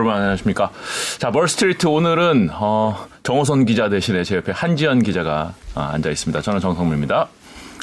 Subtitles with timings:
[0.00, 0.70] 여러분 안녕하십니까.
[1.18, 6.40] 자, 멀스트리트 오늘은 어, 정호선 기자 대신에 제 옆에 한지연 기자가 아, 앉아 있습니다.
[6.40, 7.28] 저는 정성물입니다.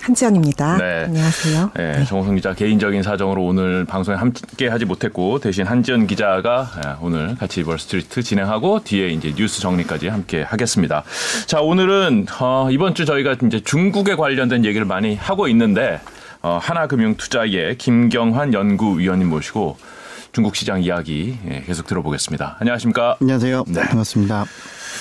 [0.01, 0.77] 한지연입니다.
[0.77, 1.03] 네.
[1.05, 1.71] 안녕하세요.
[1.75, 2.05] 네, 네.
[2.05, 7.61] 정호선 기자 개인적인 사정으로 오늘 방송에 함께 하지 못했고 대신 한지연 기자가 예, 오늘 같이
[7.61, 11.03] 멀스트리트 진행하고 뒤에 이제 뉴스 정리까지 함께 하겠습니다.
[11.45, 16.01] 자, 오늘은 어, 이번 주 저희가 이제 중국에 관련된 얘기를 많이 하고 있는데
[16.41, 19.77] 어, 하나금융투자의 김경환 연구위원님 모시고
[20.37, 22.57] 중국 시장 이야기 예, 계속 들어보겠습니다.
[22.59, 23.17] 안녕하십니까?
[23.19, 23.63] 안녕하세요.
[23.69, 23.81] 네.
[23.87, 24.45] 반갑습니다.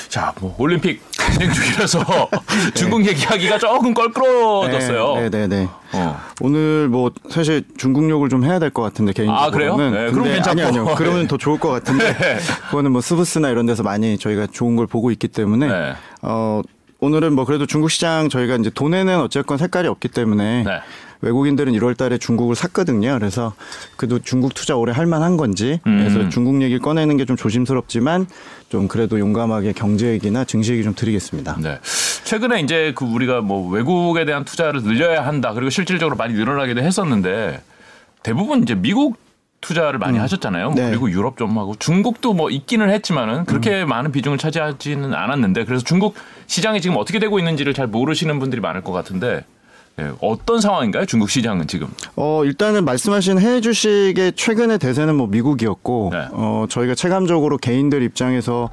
[0.09, 2.01] 자, 뭐 올림픽 진행 중이라서
[2.75, 5.17] 중국 얘기하기가 조금 껄끄러워졌어요.
[5.17, 5.69] 네, 네, 네.
[5.93, 6.19] 어.
[6.41, 9.47] 오늘 뭐 사실 중국 욕을 좀 해야 될 것 같은데 개인적으로는.
[9.47, 9.77] 아, 그래요?
[9.77, 10.51] 네, 그럼 괜찮고.
[10.53, 10.95] 아니, 아니요.
[10.97, 11.29] 그러면 네.
[11.29, 12.17] 더 좋을 것 같은데.
[12.71, 15.93] 그거는 뭐 스브스나 이런 데서 많이 저희가 좋은 걸 보고 있기 때문에 네.
[16.23, 16.63] 어
[17.01, 20.81] 오늘은 뭐 그래도 중국 시장 저희가 이제 돈에는 어쨌건 색깔이 없기 때문에 네.
[21.21, 23.17] 외국인들은 1월 달에 중국을 샀거든요.
[23.19, 23.53] 그래서
[23.97, 25.99] 그래도 중국 투자 오래 할 만한 건지 음.
[25.99, 28.27] 그래서 중국 얘기를 꺼내는 게 좀 조심스럽지만
[28.69, 31.57] 좀 그래도 용감하게 경제 얘기나 증시 얘기 좀 드리겠습니다.
[31.61, 31.81] 네.
[32.25, 35.53] 최근에 이제 그 우리가 뭐 외국에 대한 투자를 늘려야 한다.
[35.53, 37.61] 그리고 실질적으로 많이 늘어나기도 했었는데
[38.23, 39.17] 대부분 이제 미국
[39.61, 40.71] 투자를 많이 하셨잖아요.
[40.71, 40.91] 뭐 네.
[40.91, 43.89] 그리고 유럽 좀 하고 중국도 뭐 있기는 했지만은 그렇게 음.
[43.89, 46.15] 많은 비중을 차지하지는 않았는데 그래서 중국
[46.47, 49.45] 시장이 지금 어떻게 되고 있는지를 잘 모르시는 분들이 많을 것 같은데
[49.99, 51.07] 예, 어떤 상황인가요?
[51.07, 51.89] 중국 시장은 지금?
[52.17, 56.29] 어, 일단은 말씀하신 해외 주식의 최근의 대세는 뭐 미국이었고, 네.
[56.33, 58.71] 어, 저희가 체감적으로 개인들 입장에서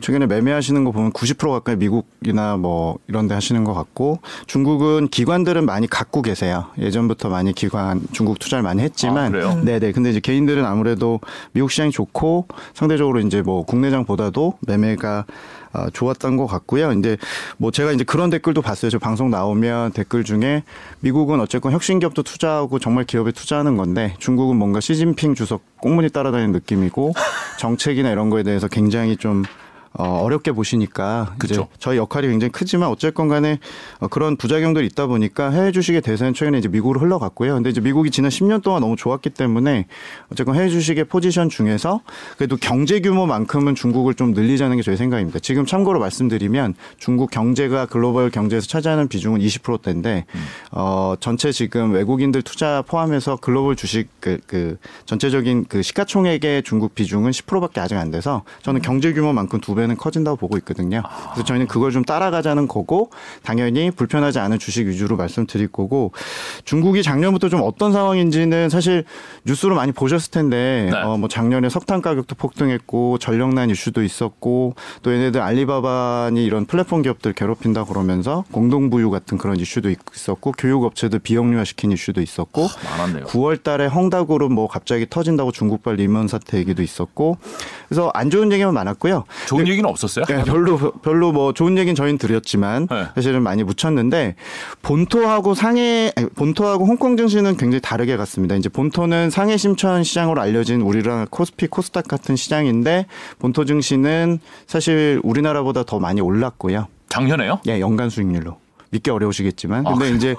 [0.00, 5.66] 최근에 매매하시는 거 보면 90% 가까이 미국이나 뭐 이런 데 하시는 것 같고, 중국은 기관들은
[5.66, 6.66] 많이 갖고 계세요.
[6.78, 9.32] 예전부터 많이 기관, 중국 투자를 많이 아, 했지만.
[9.32, 9.60] 그래요?
[9.64, 9.92] 네네.
[9.92, 11.20] 근데 이제 개인들은 아무래도
[11.52, 15.26] 미국 시장이 좋고, 상대적으로 이제 뭐 국내장보다도 매매가
[15.72, 16.92] 어, 좋았던 것 같고요.
[16.92, 17.16] 이제
[17.56, 18.90] 뭐 제가 이제 그런 댓글도 봤어요.
[18.90, 20.62] 저 방송 나오면 댓글 중에
[21.00, 26.52] 미국은 어쨌건 혁신 기업도 투자하고 정말 기업에 투자하는 건데 중국은 뭔가 시진핑 주석 꽁무니 따라다니는
[26.52, 27.12] 느낌이고
[27.58, 29.44] 정책이나 이런 거에 대해서 굉장히 좀
[29.98, 31.68] 어, 어렵게 보시니까 이제 그쵸.
[31.78, 33.58] 저희 역할이 굉장히 크지만 어쨌건 간에
[33.98, 37.54] 어, 그런 부작용들이 있다 보니까 해외 주식의 대세는 최근에 이제 미국으로 흘러갔고요.
[37.54, 39.86] 근데 이제 미국이 지난 10년 동안 너무 좋았기 때문에
[40.30, 42.00] 어쨌건 해외 주식의 포지션 중에서
[42.36, 45.40] 그래도 경제 규모만큼은 중국을 좀 늘리자는 게 저희 생각입니다.
[45.40, 50.26] 지금 참고로 말씀드리면 중국 경제가 글로벌 경제에서 차지하는 비중은 20%대인데
[50.70, 57.32] 어, 전체 지금 외국인들 투자 포함해서 글로벌 주식 그, 그 전체적인 그 시가총액의 중국 비중은
[57.32, 61.02] 10%밖에 아직 안 돼서 저는 경제 규모만큼 두 배는 커진다고 보고 있거든요.
[61.32, 63.10] 그래서 저희는 그걸 좀 따라가자는 거고
[63.42, 66.12] 당연히 불편하지 않은 주식 위주로 말씀드릴 거고
[66.64, 69.04] 중국이 작년부터 좀 어떤 상황인지는 사실
[69.44, 70.98] 뉴스로 많이 보셨을 텐데 네.
[70.98, 77.32] 어, 뭐 작년에 석탄 가격도 폭등했고 전력난 이슈도 있었고 또 얘네들 알리바바니 이런 플랫폼 기업들
[77.32, 83.24] 괴롭힌다 그러면서 공동부유 같은 그런 이슈도 있었고 교육업체들 비영리화 시킨 이슈도 있었고 많았네요.
[83.24, 87.38] 9월 달에 헝다그룹 뭐 갑자기 터진다고 중국발 리먼 사태 얘기도 있었고
[87.88, 89.24] 그래서 안 좋은 얘기만 많았고요.
[89.46, 90.24] 좋은 얘기 는 없었어요?
[90.26, 93.06] 네, 별로 별로 뭐 좋은 얘기는 저희는 드렸지만 네.
[93.14, 94.34] 사실은 많이 묻혔는데
[94.82, 98.56] 본토하고 상해 아니, 본토하고 홍콩 증시는 굉장히 다르게 갔습니다.
[98.56, 103.06] 이제 본토는 상해 심천 시장으로 알려진 우리나라 코스피 코스닥 같은 시장인데
[103.38, 106.88] 본토 증시는 사실 우리나라보다 더 많이 올랐고요.
[107.08, 107.60] 작년에요?
[107.68, 108.58] 예, 연간 수익률로
[108.90, 110.34] 믿기 어려우시겠지만 아, 근데 이제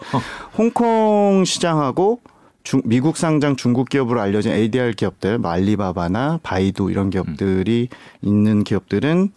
[0.57, 2.21] 홍콩 시장하고
[2.63, 7.87] 중, 미국 상장 중국 기업으로 알려진 ADR 기업들, 뭐 알리바바나 바이두 이런 기업들이
[8.21, 9.29] 있는 기업들은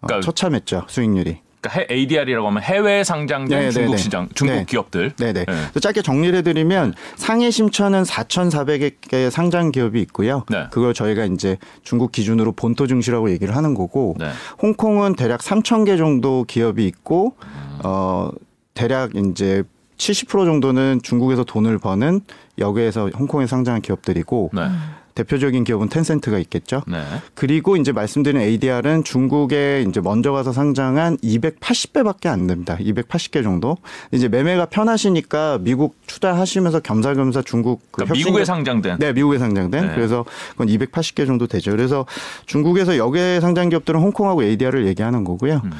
[0.00, 1.38] 어, 그러니까- 처참했죠 수익률이.
[1.60, 3.96] 그러니까 해- ADR이라고 하면 해외 상장된 네, 네, 중국 네.
[3.96, 4.64] 시장, 중국 네.
[4.68, 5.12] 기업들.
[5.16, 5.32] 네네.
[5.32, 5.44] 네.
[5.46, 10.44] 그래서 짧게 정리를 해드리면 상해 심천은 4,400개 의 상장 기업이 있고요.
[10.50, 10.66] 네.
[10.70, 14.28] 그걸 저희가 이제 중국 기준으로 본토 증시라고 얘기를 하는 거고, 네.
[14.60, 17.78] 홍콩은 대략 3,000개 정도 기업이 있고, 음.
[17.84, 18.30] 어
[18.74, 19.62] 대략 이제
[19.96, 22.20] 70% 정도는 중국에서 돈을 버는
[22.58, 24.68] 여기에서 홍콩에 상장한 기업들이고 네.
[25.14, 26.82] 대표적인 기업은 텐센트가 있겠죠.
[26.86, 27.02] 네.
[27.34, 32.76] 그리고 이제 말씀드린 ADR은 중국에 이제 먼저 가서 상장한 280배밖에 안 됩니다.
[32.80, 33.76] 280개 정도.
[34.10, 38.98] 이제 매매가 편하시니까 미국 투자하시면서 겸사겸사 중국 그 그러니까 미국에 상장된.
[38.98, 39.88] 네, 미국에 상장된.
[39.88, 39.94] 네.
[39.94, 41.70] 그래서 그건 280개 정도 되죠.
[41.70, 42.06] 그래서
[42.46, 45.60] 중국에서 역외 상장 기업들은 홍콩하고 ADR을 얘기하는 거고요.
[45.64, 45.70] 음.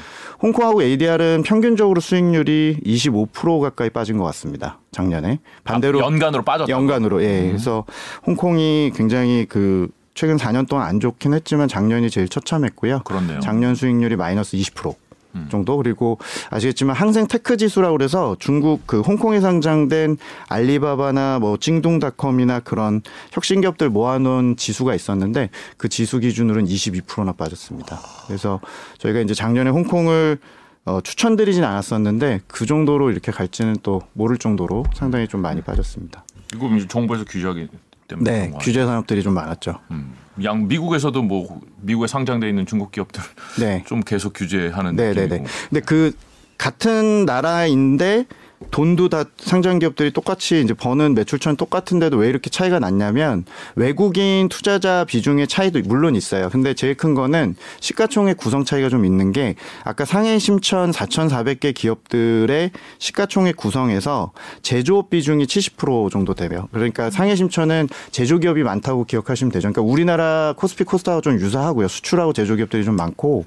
[0.43, 4.79] 홍콩하고 ADR은 평균적으로 수익률이 25% 가까이 빠진 것 같습니다.
[4.95, 5.41] 작년에.
[5.65, 6.71] 반대로 아, 연간으로 빠졌다.
[6.71, 7.41] 연간으로 예.
[7.43, 7.49] 음.
[7.49, 7.85] 그래서
[8.27, 13.01] 홍콩이 굉장히 그 최근 4년 동안 안 좋긴 했지만 작년이 제일 처참했고요.
[13.05, 13.41] 그렇네요.
[13.41, 14.95] 작년 수익률이 마이너스 20%
[15.35, 15.49] 음.
[15.51, 16.19] 정도 그리고
[16.51, 20.17] 아시겠지만 항셍 tech 지수라고 그래서 중국 그 홍콩에 상장된
[20.49, 23.03] 알리바바나 뭐 징둥닷컴이나 그런
[23.33, 27.99] 혁신 기업들 모아놓은 지수가 있었는데 그 지수 기준으로는 22%나 빠졌습니다.
[28.27, 28.61] 그래서
[28.99, 30.39] 저희가 이제 작년에 홍콩을
[30.87, 36.25] 어, 추천드리진 않았었는데 그 정도로 이렇게 갈지는 또 모를 정도로 상당히 좀 많이 빠졌습니다.
[36.55, 37.69] 이거 정부에서 규제하기
[38.07, 39.81] 때문에 네, 규제 산업들이 좀 많았죠.
[39.91, 40.15] 음.
[40.43, 43.23] 양 미국에서도 뭐 미국에 상장돼 있는 중국 기업들
[43.59, 43.83] 네.
[43.89, 45.27] 좀 계속 규제하는 네, 네.
[45.27, 45.45] 네.
[45.71, 46.13] 근데 그
[46.59, 48.27] 같은 나라인데
[48.71, 53.45] 돈도 다 상장 기업들이 똑같이 이제 버는 매출처는 똑같은데도 왜 이렇게 차이가 났냐면
[53.77, 56.49] 외국인 투자자 비중의 차이도 물론 있어요.
[56.51, 62.71] 근데 제일 큰 거는 시가총액 구성 차이가 좀 있는 게 아까 상해 심천 4,400개 기업들의
[62.99, 64.33] 시가총액 구성에서
[64.63, 69.73] 제조업 비중이 70% 정도 되며 그러니까 상해 심천은 제조기업이 많다고 기억하시면 되죠.
[69.73, 71.89] 그러니까 우리나라 코스피 코스닥하고 좀 유사하고요.
[71.89, 73.45] 수출하고 제조기업들이 좀 많고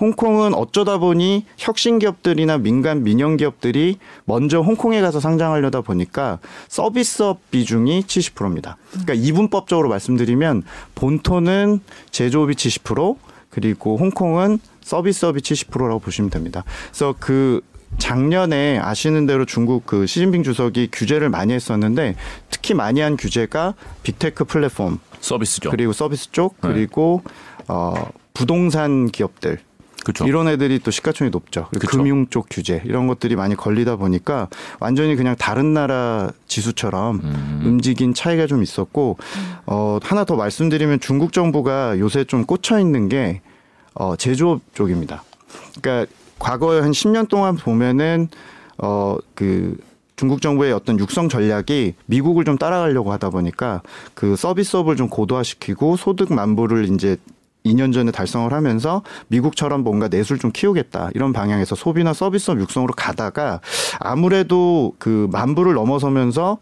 [0.00, 6.38] 홍콩은 어쩌다 보니 혁신 기업들이나 민간 민영 기업들이 먼저 홍콩에 가서 상장하려다 보니까
[6.68, 8.76] 서비스업 비중이 70%입니다.
[8.90, 10.62] 그러니까 이분법적으로 말씀드리면
[10.94, 13.16] 본토는 제조업이 70%
[13.50, 16.64] 그리고 홍콩은 서비스업이 70%라고 보시면 됩니다.
[16.90, 17.62] 그래서 그
[17.98, 22.16] 작년에 아시는 대로 중국 그 시진핑 주석이 규제를 많이 했었는데
[22.50, 25.70] 특히 많이 한 규제가 빅테크 플랫폼 서비스죠.
[25.70, 26.68] 그리고 서비스 쪽 네.
[26.68, 27.22] 그리고
[27.68, 29.60] 어 부동산 기업들
[30.06, 30.24] 그렇죠.
[30.24, 31.66] 이런 애들이 또 시가총이 높죠.
[31.72, 31.88] 그쵸.
[31.88, 34.48] 금융 쪽 규제 이런 것들이 많이 걸리다 보니까
[34.78, 37.62] 완전히 그냥 다른 나라 지수처럼 음.
[37.64, 39.18] 움직인 차이가 좀 있었고
[39.66, 43.40] 어 하나 더 말씀드리면 중국 정부가 요새 좀 꽂혀 있는 게
[43.94, 45.24] 어, 제조업 쪽입니다.
[45.80, 48.28] 그러니까 과거에 한 10년 동안 보면은
[48.78, 49.76] 어 그
[50.16, 53.82] 중국 정부의 어떤 육성 전략이 미국을 좀 따라가려고 하다 보니까
[54.14, 57.18] 그 서비스업을 좀 고도화시키고 소득 만부를 이제
[57.66, 61.10] 2년 전에 달성을 하면서 미국처럼 뭔가 내수를 좀 키우겠다.
[61.14, 63.60] 이런 방향에서 소비나 서비스업 육성으로 가다가
[63.98, 66.58] 아무래도 그 만부를 넘어서면서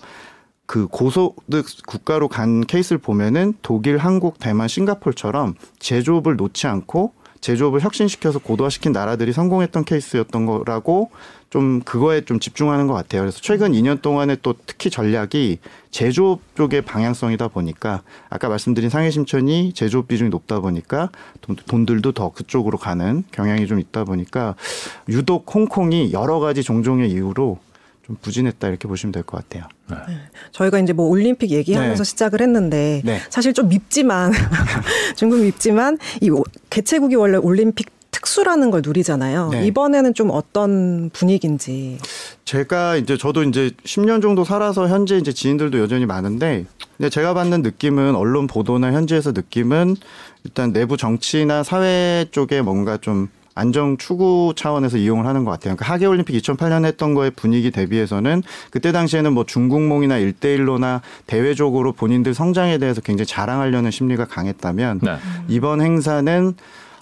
[0.66, 7.12] 그 고소득 국가로 간 케이스를 보면은 독일, 한국, 대만, 싱가폴처럼 제조업을 놓지 않고
[7.44, 11.10] 제조업을 혁신시켜서 고도화시킨 나라들이 성공했던 케이스였던 거라고
[11.50, 13.20] 좀 그거에 좀 집중하는 것 같아요.
[13.20, 15.58] 그래서 최근 2년 동안에 또 특히 전략이
[15.90, 18.00] 제조업 쪽의 방향성이다 보니까
[18.30, 21.10] 아까 말씀드린 상해 심천이 제조업 비중이 높다 보니까
[21.42, 24.54] 돈, 돈들도 더 그쪽으로 가는 경향이 좀 있다 보니까
[25.10, 27.58] 유독 홍콩이 여러 가지 종종의 이유로
[28.06, 29.66] 좀 부진했다 이렇게 보시면 될 것 같아요.
[30.52, 32.08] 저희가 이제 뭐 올림픽 얘기하면서 네.
[32.08, 33.20] 시작을 했는데 네.
[33.30, 34.32] 사실 좀 밉지만
[35.16, 39.48] 중국 밉지만 이 오- 개최국이 원래 올림픽 특수라는 걸 누리잖아요.
[39.50, 39.66] 네.
[39.66, 41.98] 이번에는 좀 어떤 분위기인지.
[42.44, 46.64] 제가 이제 저도 이제 10년 정도 살아서 현재 이제 지인들도 여전히 많은데
[46.96, 49.96] 근데 제가 받는 느낌은 언론 보도나 현지에서 느낌은
[50.44, 55.76] 일단 내부 정치나 사회 쪽에 뭔가 좀 안정 추구 차원에서 이용을 하는 것 같아요.
[55.76, 62.34] 그러니까 하계 올림픽 2008년에 했던 거의 분위기 대비해서는 그때 당시에는 뭐 중국몽이나 일대일로나 대외적으로 본인들
[62.34, 65.16] 성장에 대해서 굉장히 자랑하려는 심리가 강했다면 네.
[65.48, 66.54] 이번 행사는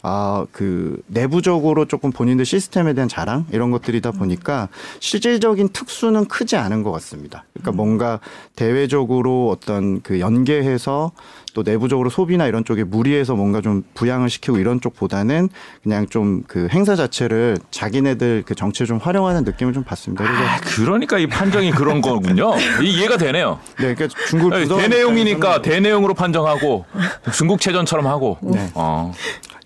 [0.02, 3.46] 아, 그, 내부적으로 조금 본인들 시스템에 대한 자랑?
[3.52, 4.68] 이런 것들이다 보니까
[5.00, 7.44] 실질적인 특수는 크지 않은 것 같습니다.
[7.54, 8.20] 그러니까 뭔가
[8.56, 11.12] 대외적으로 어떤 그 연계해서
[11.54, 15.48] 또 내부적으로 소비나 이런 쪽에 무리해서 뭔가 좀 부양을 시키고 이런 쪽보다는
[15.82, 20.24] 그냥 좀 그 행사 자체를 자기네들 그 정치에 좀 활용하는 느낌을 좀 받습니다.
[20.24, 22.52] 그래서 아, 그러니까 이 판정이 그런 거군요.
[22.82, 23.58] 이 이해가 되네요.
[23.78, 26.84] 네, 그러니까 중국 대내용이니까 대내용으로 판정하고
[27.32, 28.38] 중국 체전처럼 하고.
[28.42, 28.70] 네.
[28.74, 29.12] 어.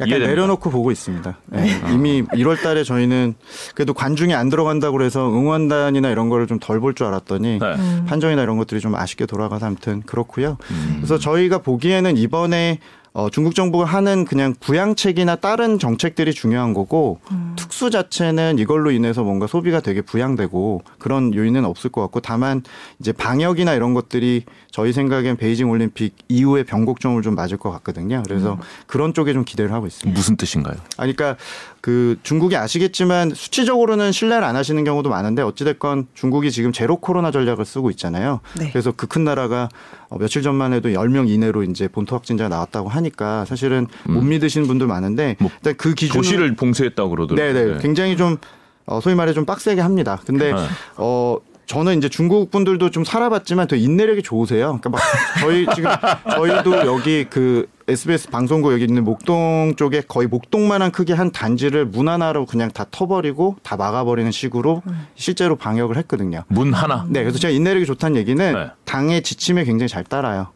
[0.00, 0.30] 약간 이해됩니다.
[0.34, 1.38] 내려놓고 보고 있습니다.
[1.46, 1.80] 네.
[1.92, 3.34] 이미 1월 달에 저희는
[3.74, 8.04] 그래도 관중이 안 들어간다고 그래서 응원단이나 이런 거를 좀 덜 볼 줄 알았더니 네.
[8.06, 10.58] 판정이나 이런 것들이 좀 아쉽게 돌아가서 아무튼 그렇고요.
[10.96, 12.78] 그래서 저희가 보기에는 이번에
[13.16, 17.18] 어, 중국 정부가 하는 그냥 부양책이나 다른 정책들이 중요한 거고
[17.56, 22.62] 특수 자체는 이걸로 인해서 뭔가 소비가 되게 부양되고 그런 요인은 없을 것 같고 다만
[23.00, 28.22] 이제 방역이나 이런 것들이 저희 생각엔 베이징 올림픽 이후에 변곡점을 좀 맞을 것 같거든요.
[28.26, 30.14] 그래서 그런 쪽에 좀 기대를 하고 있습니다.
[30.14, 30.76] 무슨 뜻인가요?
[30.98, 31.42] 아니, 그러니까
[31.80, 37.64] 그 중국이 아시겠지만 수치적으로는 신뢰를 안 하시는 경우도 많은데 어찌됐건 중국이 지금 제로 코로나 전략을
[37.64, 38.40] 쓰고 있잖아요.
[38.58, 38.70] 네.
[38.70, 39.68] 그래서 그 큰 나라가
[40.08, 44.86] 어, 며칠 전만 해도 10명 이내로 이제 본토 확진자가 나왔다고 하니까 사실은 못 믿으시는 분들
[44.86, 47.52] 많은데 뭐 일단 그 기준 도시를 봉쇄했다고 그러더라고요.
[47.52, 48.36] 네네 굉장히 좀
[48.86, 50.20] 어, 소위 말해 좀 빡세게 합니다.
[50.26, 50.58] 근데 네.
[50.96, 54.78] 어 저는 이제 중국 분들도 좀 살아봤지만 되게 인내력이 좋으세요.
[54.80, 55.00] 그러니까 막
[55.40, 55.90] 저희 지금
[56.30, 62.08] 저희도 여기 그 SBS 방송국 여기 있는 목동 쪽에 거의 목동만한 크기 한 단지를 문
[62.08, 64.82] 하나로 그냥 다 터버리고 다 막아버리는 식으로
[65.16, 66.44] 실제로 방역을 했거든요.
[66.48, 68.70] 문 하나 네, 그래서 제가 인내력이 좋다는 얘기는 네.
[68.84, 70.48] 당의 지침에 굉장히 잘 따라요.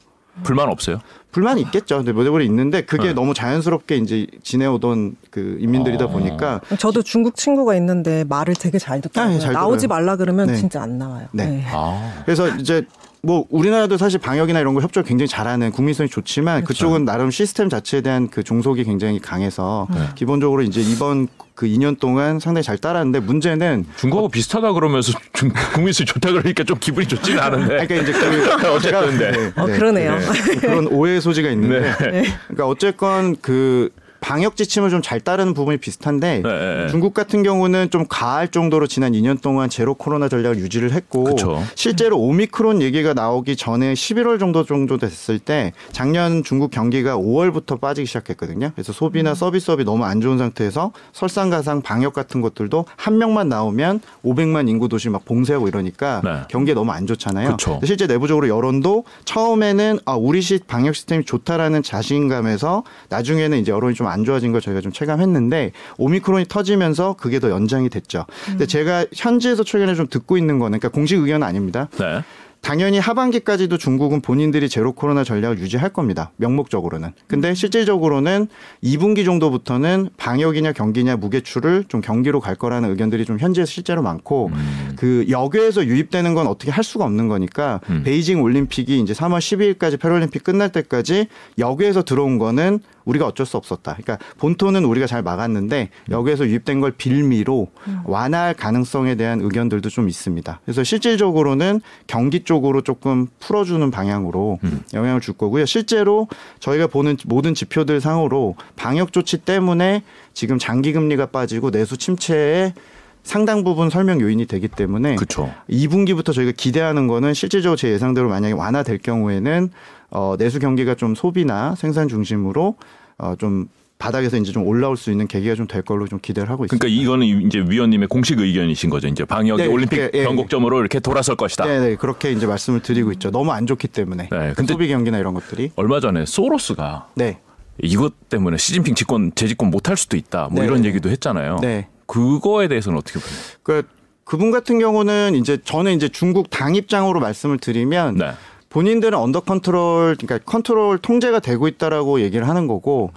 [0.42, 1.00] 불만 없어요?
[1.32, 1.98] 불만이 있겠죠.
[1.98, 3.12] 근데 뭐대로 있는데 그게 네.
[3.12, 6.08] 너무 자연스럽게 이제 지내오던 그 인민들이다 어.
[6.08, 9.34] 보니까 저도 중국 친구가 있는데 말을 되게 잘 듣더라고요.
[9.34, 9.86] 아, 예, 잘 나오지.
[9.86, 10.56] 말라 그러면 네.
[10.56, 11.28] 진짜 안 나와요.
[11.32, 11.64] 네.
[11.72, 12.22] 아.
[12.24, 12.84] 그래서 이제
[13.22, 16.86] 뭐 우리나라도 사실 방역이나 이런 거 협조를 굉장히 잘하는 국민성이 좋지만 그렇죠.
[16.86, 20.00] 그쪽은 나름 시스템 자체에 대한 그 종속이 굉장히 강해서 네.
[20.14, 26.06] 기본적으로 이제 이번 그 2년 동안 상당히 잘 따랐는데 문제는 중국하고 비슷하다 그러면서 중, 국민수
[26.06, 27.86] 좋다 그러니까 좀 기분이 좋지는 않은데.
[27.86, 29.30] 그러니까 이제 그 어쨌든 네.
[29.30, 29.76] 네, 어, 네.
[29.76, 30.18] 그러네요.
[30.60, 32.24] 그런 오해의 소지가 있는데 네.
[32.46, 36.88] 그러니까 어쨌건 그 방역 지침을 좀 잘 따르는 부분이 비슷한데 네, 네, 네.
[36.88, 41.62] 중국 같은 경우는 좀 가할 정도로 지난 2년 동안 제로 코로나 전략을 유지를 했고 그쵸.
[41.74, 48.06] 실제로 오미크론 얘기가 나오기 전에 11월 정도 정도 됐을 때 작년 중국 경기가 5월부터 빠지기
[48.06, 48.70] 시작했거든요.
[48.74, 54.68] 그래서 소비나 서비스업이 너무 안 좋은 상태에서 설상가상 방역 같은 것들도 한 명만 나오면 500만
[54.68, 56.40] 인구 도시 막 봉쇄하고 이러니까 네.
[56.48, 57.56] 경기가 너무 안 좋잖아요.
[57.84, 64.24] 실제 내부적으로 여론도 처음에는 아 우리 시 방역 시스템이 좋다라는 자신감에서 나중에는 이제 여론이 좀안
[64.24, 68.26] 좋아진 걸 저희가 좀 체감했는데 오미크론이 터지면서 그게 더 연장이 됐죠.
[68.46, 71.88] 근데 제가 현지에서 최근에 좀 듣고 있는 거는 그러니까 공식 의견은 아닙니다.
[71.98, 72.22] 네.
[72.60, 76.30] 당연히 하반기까지도 중국은 본인들이 제로 코로나 전략을 유지할 겁니다.
[76.36, 77.12] 명목적으로는.
[77.26, 78.48] 근데 실질적으로는
[78.84, 84.50] 2분기 정도부터는 방역이냐 경기냐 무게추를 좀 경기로 갈 거라는 의견들이 좀 현지에서 실제로 많고
[84.96, 88.02] 그 여교에서 유입되는 건 어떻게 할 수가 없는 거니까 음.
[88.04, 93.96] 베이징 올림픽이 이제 3월 12일까지 패럴림픽 끝날 때까지 여교에서 들어온 거는 우리가 어쩔 수 없었다.
[94.00, 97.68] 그러니까 본토는 우리가 잘 막았는데 여기에서 유입된 걸 빌미로
[98.04, 100.60] 완화할 가능성에 대한 의견들도 좀 있습니다.
[100.64, 104.58] 그래서 실질적으로는 경기 쪽으로 조금 풀어주는 방향으로
[104.94, 105.66] 영향을 줄 거고요.
[105.66, 106.28] 실제로
[106.60, 110.02] 저희가 보는 모든 지표들 상으로 방역 조치 때문에
[110.32, 112.74] 지금 장기 금리가 빠지고 내수 침체에
[113.22, 115.52] 상당 부분 설명 요인이 되기 때문에 그렇죠.
[115.68, 119.70] 2분기부터 저희가 기대하는 거는 실질적으로 제 예상대로 만약에 완화될 경우에는
[120.10, 122.76] 어, 내수 경기가 좀 소비나 생산 중심으로
[123.20, 126.64] 어, 좀 바닥에서 이제 좀 올라올 수 있는 계기가 좀 될 걸로 좀 기대를 하고
[126.64, 126.82] 있습니다.
[126.82, 129.08] 그러니까 이거는 이제 위원님의 공식 의견이신 거죠.
[129.08, 130.24] 이제 방역이 네, 올림픽 예, 예.
[130.24, 131.66] 변곡점으로 이렇게 돌아설 것이다.
[131.66, 133.30] 네, 네, 그렇게 이제 말씀을 드리고 있죠.
[133.30, 135.72] 너무 안 좋기 때문에 네, 그 근데- 소비 경기나 이런 것들이.
[135.76, 137.40] 얼마 전에 소로스가 네,
[137.82, 140.48] 이것 때문에 시진핑 집권 재집권 못할 수도 있다.
[140.50, 140.66] 뭐 네.
[140.66, 141.58] 이런 얘기도 했잖아요.
[141.60, 141.88] 네.
[142.06, 143.58] 그거에 대해서는 어떻게 보세요?
[143.62, 143.82] 그
[144.24, 148.30] 그분 같은 경우는 이제 저는 이제 중국 당 입장으로 말씀을 드리면 네.
[148.70, 153.12] 본인들은 under control, 그러니까 컨트롤 통제가 되고 있다라고 얘기를 하는 거고,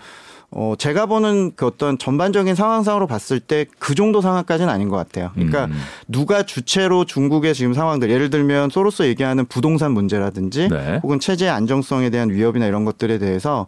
[0.55, 5.31] 어, 제가 보는 그 어떤 전반적인 상황상으로 봤을 때 그 정도 상황까지는 아닌 것 같아요.
[5.33, 5.74] 그러니까 음.
[6.07, 11.00] 누가 주체로 중국의 지금 상황들, 예를 들면 소로스 얘기하는 부동산 문제라든지 네.
[11.01, 13.67] 혹은 체제 안정성에 대한 위협이나 이런 것들에 대해서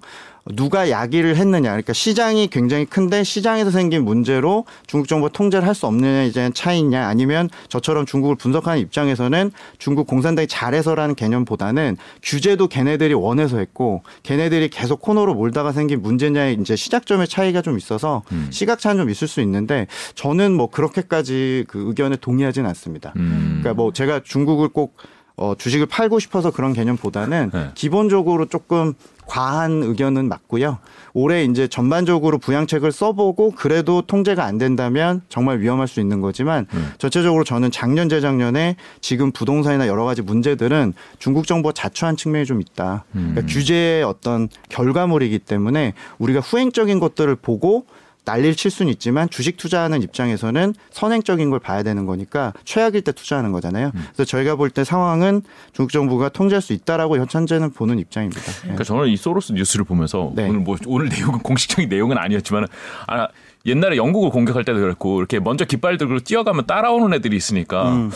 [0.54, 1.70] 누가 야기를 했느냐.
[1.70, 7.06] 그러니까 시장이 굉장히 큰데 시장에서 생긴 문제로 중국 정부가 통제를 할 수 없느냐에 대한 차이냐
[7.06, 15.02] 아니면 저처럼 중국을 분석하는 입장에서는 중국 공산당이 잘해서라는 개념보다는 규제도 걔네들이 원해서 했고 걔네들이 계속
[15.02, 20.54] 코너로 몰다가 생긴 문제냐의 이제 시작점의 차이가 좀 있어서 시각차는 좀 있을 수 있는데 저는
[20.54, 23.12] 뭐 그렇게까지 그 의견에 동의하진 않습니다.
[23.18, 23.60] 음.
[23.62, 24.96] 그러니까 뭐 제가 중국을 꼭
[25.38, 27.72] 어, 주식을 팔고 싶어서 그런 개념보다는 네.
[27.76, 28.94] 기본적으로 조금
[29.28, 30.80] 과한 의견은 맞고요.
[31.14, 36.92] 올해 이제 전반적으로 부양책을 써보고 그래도 통제가 안 된다면 정말 위험할 수 있는 거지만 음.
[36.98, 43.06] 전체적으로 저는 작년 재작년에 지금 부동산이나 여러 가지 문제들은 중국 정부가 자초한 측면이 좀 있다.
[43.12, 43.48] 그러니까 음.
[43.48, 47.86] 규제의 어떤 결과물이기 때문에 우리가 후행적인 것들을 보고
[48.26, 53.52] 난리를 칠 수는 있지만 주식 투자하는 입장에서는 선행적인 걸 봐야 되는 거니까 최악일 때 투자하는
[53.52, 53.92] 거잖아요.
[53.96, 54.06] 음.
[54.14, 55.42] 그래서 저희가 볼 때 상황은
[55.74, 58.42] 중국 정부가 통제할 수 있다라고 현재는 보는 입장입니다.
[58.42, 58.60] 네.
[58.64, 60.50] 그러니까 저는 이 소로스 뉴스를 보면서 네.
[60.50, 62.68] 오늘 뭐 오늘 내용은 공식적인 내용은 아니었지만
[63.08, 63.28] 아
[63.66, 68.12] 옛날에 영국을 공격할 때도 그랬고 이렇게 먼저 깃발 들고 뛰어가면 따라오는 애들이 있으니까 음.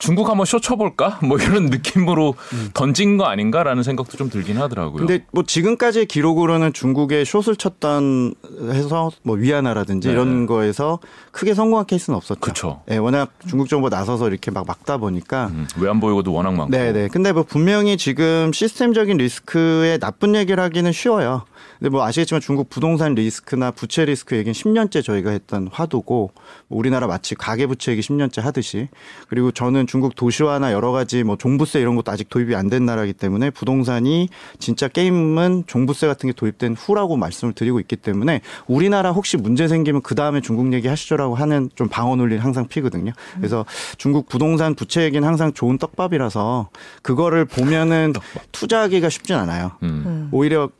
[0.00, 2.34] 중국 한번 쇼 쳐볼까 뭐 이런 느낌으로
[2.74, 5.02] 던진 거 아닌가라는 생각도 좀 들긴 하더라고요.
[5.02, 5.06] 음.
[5.06, 8.34] 근데 뭐 지금까지의 기록으로는 중국에 숏을 쳤던
[8.72, 10.14] 해서 뭐 위안화라든지 네.
[10.14, 10.98] 이런 거에서
[11.30, 12.40] 크게 성공한 케이스는 없었죠.
[12.40, 12.80] 그쵸.
[12.90, 16.70] 예, 워낙 중국 정부가 나서서 이렇게 막 막다 보니까 음, 왜안 보이고도 워낙 많고.
[16.70, 17.08] 네 네.
[17.08, 21.44] 근데 뭐 분명히 지금 시스템적인 리스크에 나쁜 얘기를 하기는 쉬워요.
[21.78, 26.32] 근데 뭐 아시겠지만 중국 부동산 리스크나 부채 리스크 얘기는 10년째 저희가 했던 화두고
[26.68, 28.88] 뭐 우리나라 마치 가계 부채 얘기 10년째 하듯이
[29.28, 33.14] 그리고 저는 중국 도시화나 여러 가지 뭐 종부세 이런 것도 아직 도입이 안 된 나라이기
[33.14, 34.28] 때문에 부동산이
[34.60, 40.02] 진짜 게임은 종부세 같은 게 도입된 후라고 말씀을 드리고 있기 때문에 우리나라 혹시 문제 생기면
[40.02, 43.10] 그 다음에 중국 얘기 하시죠라고 하는 좀 방어 논리를 항상 피거든요.
[43.34, 43.66] 그래서
[43.98, 46.68] 중국 부동산 부채 얘기는 항상 좋은 떡밥이라서
[47.02, 48.12] 그거를 보면은
[48.52, 49.72] 투자하기가 쉽진 않아요.
[49.82, 50.28] 음.
[50.30, 50.70] 오히려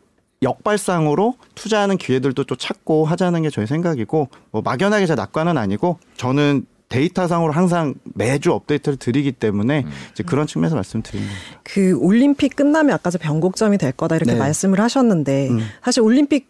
[0.42, 6.66] 역발상으로 투자하는 기회들도 또 찾고 하자는 게 저희 생각이고 뭐 막연하게 제 낙관은 아니고 저는
[6.90, 11.60] 데이터상으로 항상 매주 업데이트를 드리기 때문에 이제 그런 측면에서 말씀드리는 겁니다.
[11.62, 14.38] 그 올림픽 끝나면 아까 저 변곡점이 될 거다 이렇게 네.
[14.38, 15.60] 말씀을 하셨는데 음.
[15.82, 16.48] 사실 올림픽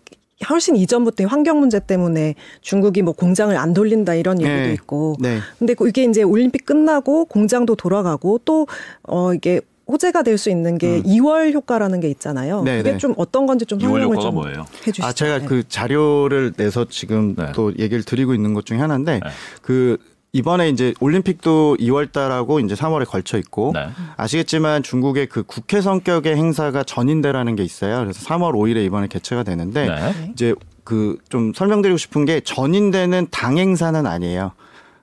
[0.49, 4.73] 훨씬 이전부터 이 환경 문제 때문에 중국이 뭐 공장을 안 돌린다 이런 얘기도 네.
[4.73, 5.39] 있고 네.
[5.59, 8.67] 근데 그 이게 이제 올림픽 끝나고 공장도 돌아가고 또
[9.03, 12.63] 어 이게 호재가 될 수 있는 게 2월 효과라는 게 있잖아요.
[12.63, 12.99] 네, 그게 네.
[12.99, 14.65] 좀 어떤 건지 좀 2월 설명을 좀 뭐예요?
[14.87, 15.05] 해주시죠.
[15.05, 15.47] 아, 제가 네.
[15.47, 17.51] 그 자료를 내서 지금 네.
[17.55, 19.31] 또 얘기를 드리고 있는 것 중에 하나인데 네.
[19.63, 19.99] 그
[20.33, 23.89] 이번에 이제 올림픽도 2월 달하고 이제 3월에 걸쳐 있고 네.
[24.17, 28.01] 아시겠지만 중국의 그 국회 성격의 행사가 전인대라는 게 있어요.
[28.01, 30.31] 그래서 3월 5일에 이번에 개최가 되는데 네.
[30.33, 34.53] 이제 그 좀 설명드리고 싶은 게 전인대는 당 행사는 아니에요.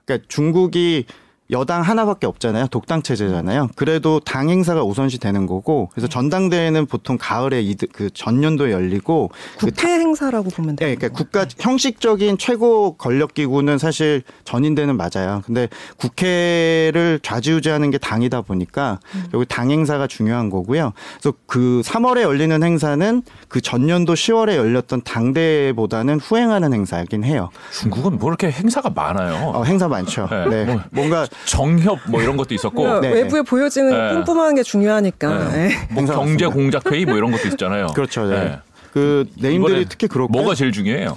[0.06, 1.06] 그러니까 중국이
[1.52, 2.68] 여당 하나밖에 없잖아요.
[2.68, 3.70] 독당 체제잖아요.
[3.76, 9.68] 그래도 당 행사가 우선시 되는 거고 그래서 전당대회는 보통 가을에 이드- 그 전년도에 열리고 그
[9.68, 10.90] 국회 행사라고 보면 돼요.
[10.90, 15.42] 네, 그러니까 국가 형식적인 최고 권력 기구는 사실 전인대는 맞아요.
[15.46, 19.00] 근데 국회를 좌지우지하는 게 당이다 보니까
[19.34, 20.92] 여기 당 행사가 중요한 거고요.
[21.22, 27.50] 그래서 그 3월에 열리는 행사는 그 전년도 10월에 열렸던 당대회보다는 후행하는 행사이긴 해요.
[27.72, 29.52] 중국은 뭐 이렇게 행사가 많아요.
[29.56, 30.28] 어, 행사 많죠.
[30.30, 30.66] 네.
[30.66, 30.66] 네.
[30.66, 34.14] 뭐- 뭔가 정협 뭐 이런 것도 있었고 그러니까 네, 외부에 보여지는 네.
[34.16, 35.50] 뿜뿜하는 게 중요하니까.
[35.52, 35.68] 네.
[35.68, 35.88] 네.
[35.92, 36.46] 뭐 경제.
[36.48, 37.88] 공작 회의 뭐 이런 것도 있잖아요.
[37.88, 38.26] 그렇죠.
[38.26, 38.40] 네.
[38.44, 38.60] 네.
[38.94, 41.16] 그 네임들이 특히 그렇고 뭐가 제일 중요해요?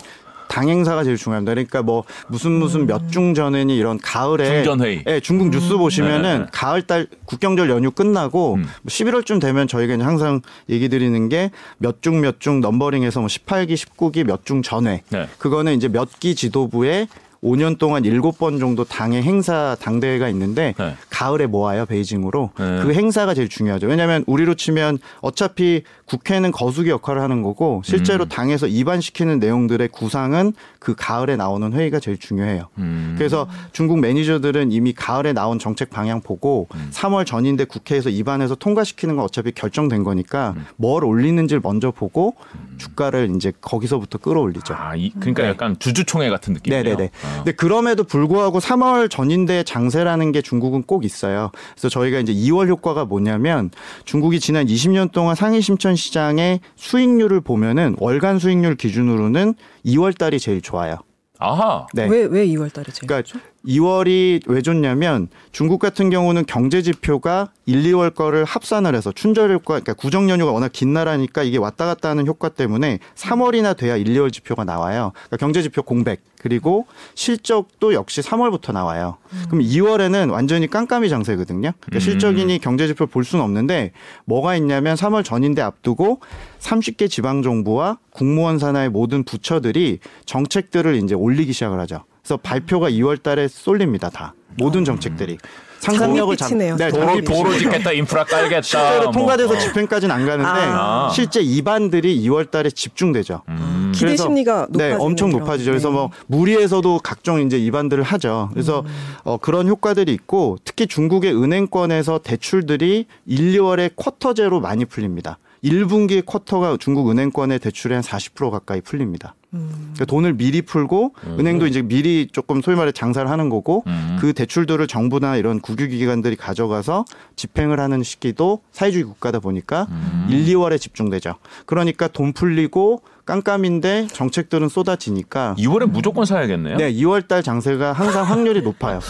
[0.49, 1.53] 당 행사가 제일 중요합니다.
[1.55, 5.05] 그러니까 뭐 무슨 무슨 몇 중 전에니 이런 가을에 중전회의.
[5.07, 6.47] 예, 중국 뉴스 보시면은 네.
[6.51, 8.63] 가을 달 국경절 연휴 끝나고 음.
[8.63, 13.75] 뭐 11월쯤 되면 저희가 이제 항상 얘기 드리는 게 몇 중 몇중 넘버링해서 뭐 18기,
[13.75, 15.03] 19기 몇 중 전회.
[15.11, 15.29] 네.
[15.39, 17.07] 그거는 이제 몇 기 지도부에
[17.43, 20.95] 5년 동안 7번 정도 당의 행사 당대회가 있는데 네.
[21.09, 22.81] 가을에 모아요 베이징으로 네.
[22.83, 28.29] 그 행사가 제일 중요하죠 왜냐하면 우리로 치면 어차피 국회는 거수기 역할을 하는 거고 실제로 음.
[28.29, 33.15] 당에서 입안시키는 내용들의 구상은 그 가을에 나오는 회의가 제일 중요해요 음.
[33.17, 36.91] 그래서 중국 매니저들은 이미 가을에 나온 정책 방향 보고 음.
[36.93, 40.67] 3월 전인데 국회에서 입안해서 통과시키는 건 어차피 결정된 거니까 음.
[40.77, 42.35] 뭘 올리는지를 먼저 보고
[42.77, 45.49] 주가를 이제 거기서부터 끌어올리죠 아, 이, 그러니까 네.
[45.49, 46.83] 약간 주주총회 같은 느낌이에요.
[46.83, 47.05] 네네네.
[47.05, 47.30] 어.
[47.37, 51.51] 근데 그럼에도 불구하고 3월 전인대 장세라는 게 중국은 꼭 있어요.
[51.73, 53.71] 그래서 저희가 이제 2월 효과가 뭐냐면
[54.05, 59.55] 중국이 지난 20년 동안 상해 심천 시장의 수익률을 보면은 월간 수익률 기준으로는
[59.87, 60.97] 2월 달이 제일 좋아요.
[61.43, 61.87] 아하.
[61.95, 62.07] 네.
[62.07, 67.83] 왜, 왜 2월 달에 제일 그러니까 2월이 왜 좋냐면 중국 같은 경우는 경제 지표가 1,
[67.85, 72.11] 2월 거를 합산을 해서 춘절 효과 그러니까 구정 연휴가 워낙 긴 나라니까 이게 왔다 갔다
[72.11, 75.13] 하는 효과 때문에 3월이나 돼야 1, 2월 지표가 나와요.
[75.15, 79.19] 그러니까 경제 지표 공백 그리고 실적도 역시 3월부터 나와요.
[79.49, 81.73] 그럼 2월에는 완전히 깜깜이 장세거든요.
[81.81, 83.93] 그러니까 실적이니 경제 지표 볼 수는 없는데
[84.25, 86.21] 뭐가 있냐면 3월 전인데 앞두고
[86.59, 92.05] 30개 지방 정부와 국무원 산하의 모든 부처들이 정책들을 이제 올리기 시작을 하죠.
[92.23, 94.11] 그래서 발표가 2월 달에 쏠립니다.
[94.11, 94.35] 다.
[94.57, 95.39] 모든 정책들이.
[95.79, 96.53] 상상력을 잡.
[96.55, 97.23] 네, 도로.
[97.23, 98.61] 도로 짓겠다, 인프라 깔겠다.
[98.61, 99.13] 실제로 뭐.
[99.13, 99.59] 통과돼서 어.
[99.59, 101.11] 집행까지는 안 가는데 아.
[101.15, 103.43] 실제 입안들이 2월 달에 집중되죠.
[103.49, 103.91] 음.
[103.95, 105.71] 기대 심리가 네, 엄청 그런- 높아지죠.
[105.71, 105.95] 그래서 네.
[105.95, 108.51] 뭐 무리에서도 각종 이제 입안들을 하죠.
[108.53, 108.85] 그래서
[109.25, 115.39] 어, 그런 효과들이 있고 특히 중국의 은행권에서 대출들이 1, 2월에 쿼터제로 많이 풀립니다.
[115.65, 119.35] 1분기 쿼터가 중국 은행권의 대출의 한 40% 가까이 풀립니다.
[119.51, 124.17] 그러니까 돈을 미리 풀고 은행도 이제 미리 조금 소위 말해 장사를 하는 거고 음.
[124.21, 130.29] 그 대출들을 정부나 이런 국유기관들이 가져가서 집행을 하는 시기도 사회주의 국가다 보니까 음.
[130.31, 131.35] 1, 2월에 집중되죠.
[131.67, 136.77] 그러니까 돈 풀리고 깜깜인데 정책들은 쏟아지니까 2월에 무조건 사야겠네요.
[136.77, 139.01] 네, 2월 달 장세가 항상 확률이 높아요.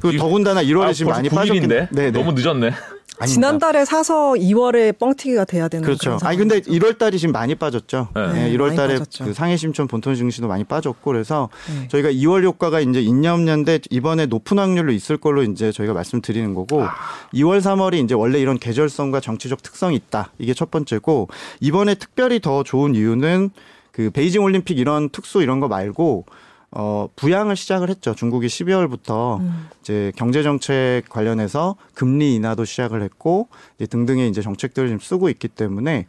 [0.00, 1.34] 그리고 이- 더군다나 1월에 아, 지금 많이 9일인데?
[1.34, 2.10] 빠졌긴 네, 네.
[2.10, 2.72] 너무 늦었네.
[3.18, 3.26] 아닙니다.
[3.26, 6.16] 지난달에 사서 2월에 뻥튀기가 돼야 되는 그렇죠.
[6.16, 6.86] 그런 아니 근데 상황이죠.
[6.86, 8.08] 1월 달이 지금 많이 빠졌죠.
[8.14, 8.26] 네.
[8.26, 8.98] 네, 네, 1월 많이 달에.
[9.20, 11.88] 그 상해 심천 본토 증시도 많이 빠졌고 그래서 네.
[11.88, 16.82] 저희가 2월 효과가 이제 있냐 없냐인데 이번에 높은 확률로 있을 걸로 이제 저희가 말씀드리는 거고
[16.82, 16.90] 아.
[17.34, 20.32] 2월 3월이 이제 원래 이런 계절성과 정치적 특성이 있다.
[20.38, 21.28] 이게 첫 번째고
[21.60, 23.50] 이번에 특별히 더 좋은 이유는
[23.92, 26.26] 그 베이징 올림픽 이런 특수 이런 거 말고
[26.76, 28.14] 어, 부양을 시작을 했죠.
[28.14, 29.68] 중국이 12월부터 음.
[29.80, 35.48] 이제 경제 정책 관련해서 금리 인하도 시작을 했고 이제 등등의 이제 정책들을 지금 쓰고 있기
[35.48, 36.06] 때문에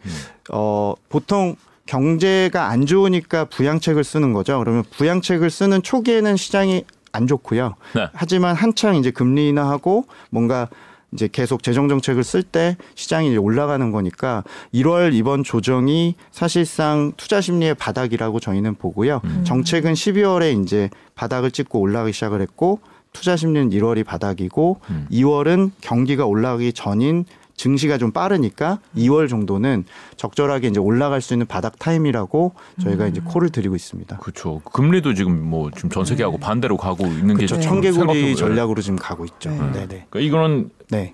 [0.50, 4.58] 어, 보통 경제가 안 좋으니까 부양책을 쓰는 거죠.
[4.58, 7.76] 그러면 부양책을 쓰는 초기에는 시장이 안 좋고요.
[7.94, 8.08] 네.
[8.14, 10.68] 하지만 한창 이제 금리 인하하고 뭔가
[11.16, 17.42] 이제 계속 재정 정책을 쓸 때 시장이 이제 올라가는 거니까 1월 이번 조정이 사실상 투자
[17.42, 19.22] 심리의 바닥이라고 저희는 보고요.
[19.46, 22.80] 정책은 12월에 이제 바닥을 찍고 올라가기 시작을 했고
[23.14, 25.08] 투자 심리는 1월이 바닥이고 음.
[25.10, 27.26] 2월은 경기가 올라가기 전인
[27.58, 29.86] 증시가 좀 빠르니까 2월 정도는
[30.18, 34.18] 적절하게 이제 올라갈 수 있는 바닥 타임이라고 저희가 이제 콜을 드리고 있습니다.
[34.18, 34.60] 그렇죠.
[34.74, 37.56] 금리도 지금 뭐 지금 전 세계하고 반대로 가고 있는 게 그렇죠.
[37.60, 39.50] 지금 청개구리 생각해보면- 전략으로 지금 가고 있죠.
[39.52, 39.58] 네.
[39.72, 40.06] 네, 네.
[40.10, 41.14] 그러니까 이거는 네.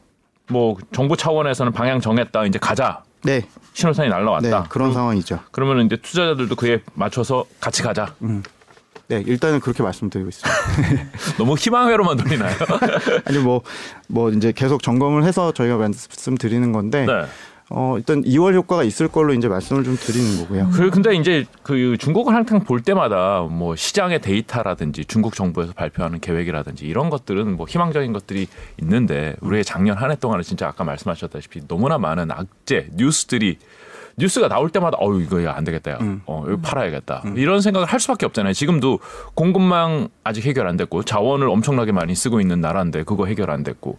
[0.50, 3.48] 뭐 정부 차원에서는 방향 정했다 이제 가자 네.
[3.74, 4.16] 신호탄이 네.
[4.16, 4.64] 날라왔다.
[4.64, 5.40] 그런 상황이죠.
[5.52, 8.14] 그러면 이제 투자자들도 그에 맞춰서 같이 가자.
[8.20, 8.42] 네,
[9.12, 10.60] 네, 일단은 그렇게 말씀드리고 있습니다.
[11.38, 12.56] 너무 희망회로만 돌리나요?
[13.26, 17.26] 아니 뭐뭐 이제 계속 점검을 해서 저희가 말씀드리는 건데 네.
[17.70, 20.70] 어 일단 2월 효과가 있을 걸로 이제 말씀을 좀 드리는 거고요.
[20.74, 26.86] 그 근데 이제 그 중국을 항상 볼 때마다 뭐 시장의 데이터라든지 중국 정부에서 발표하는 계획이라든지
[26.86, 28.48] 이런 것들은 뭐 희망적인 것들이
[28.82, 33.58] 있는데 우리의 작년 한 해 동안은 진짜 아까 말씀하셨다시피 너무나 많은 악재 뉴스들이
[34.18, 35.92] 뉴스가 나올 때마다 어유 이거 안 되겠다.
[35.92, 35.98] 야.
[36.26, 37.24] 어, 이거 팔아야겠다.
[37.36, 38.54] 이런 생각을 할 수밖에 없잖아요.
[38.54, 39.00] 지금도
[39.34, 43.98] 공급망 아직 해결 안 됐고 자원을 엄청나게 많이 쓰고 있는 나라인데 그거 해결 안 됐고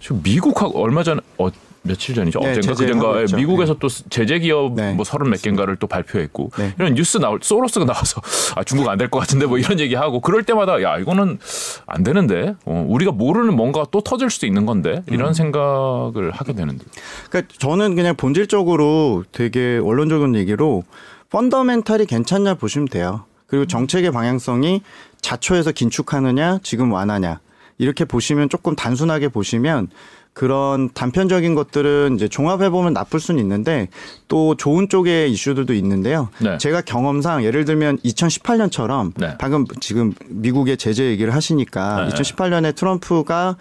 [0.00, 1.48] 지금 미국하고 얼마 전에 어,
[1.84, 2.38] 며칠 전이죠.
[2.40, 3.36] 네, 어젠가 그젠가.
[3.36, 4.92] 미국에서 또 제재 기업 네.
[4.94, 6.74] 뭐 서른 몇 개인가를 또 발표했고 네.
[6.78, 8.20] 이런 뉴스 나올 소로스가 나와서
[8.54, 11.38] 아 중국 안 될 것 같은데 뭐 이런 얘기 하고 그럴 때마다 야 이거는
[11.86, 15.32] 안 되는데 어, 우리가 모르는 뭔가 또 터질 수도 있는 건데 이런 음.
[15.32, 16.84] 생각을 하게 되는데
[17.28, 20.84] 그러니까 저는 그냥 본질적으로 되게 원론적인 얘기로
[21.30, 23.24] 펀더멘탈이 괜찮냐 보시면 돼요.
[23.46, 24.82] 그리고 정책의 방향성이
[25.20, 27.40] 자초해서 긴축하느냐, 지금 완하냐
[27.78, 29.88] 이렇게 보시면 조금 단순하게 보시면
[30.34, 33.88] 그런 단편적인 것들은 이제 종합해 보면 나쁠 수는 있는데
[34.28, 36.30] 또 좋은 쪽의 이슈들도 있는데요.
[36.38, 36.56] 네.
[36.58, 39.36] 제가 경험상 예를 들면 2018년처럼 네.
[39.38, 42.14] 방금 지금 미국의 제재 얘기를 하시니까 네.
[42.14, 43.56] 2018년에 트럼프가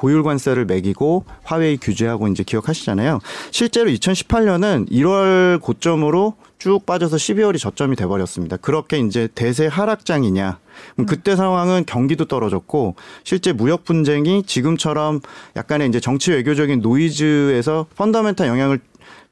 [0.00, 3.20] 고율 관세를 매기고 화웨이 규제하고 이제 기억하시잖아요.
[3.50, 8.56] 실제로 2018년은 1월 고점으로 쭉 빠져서 12월이 저점이 돼 버렸습니다.
[8.56, 10.58] 그렇게 이제 대세 하락장이냐?
[11.06, 15.20] 그때 상황은 경기도 떨어졌고 실제 무역 분쟁이 지금처럼
[15.56, 18.80] 약간의 이제 정치 외교적인 노이즈에서 펀더멘탈 영향을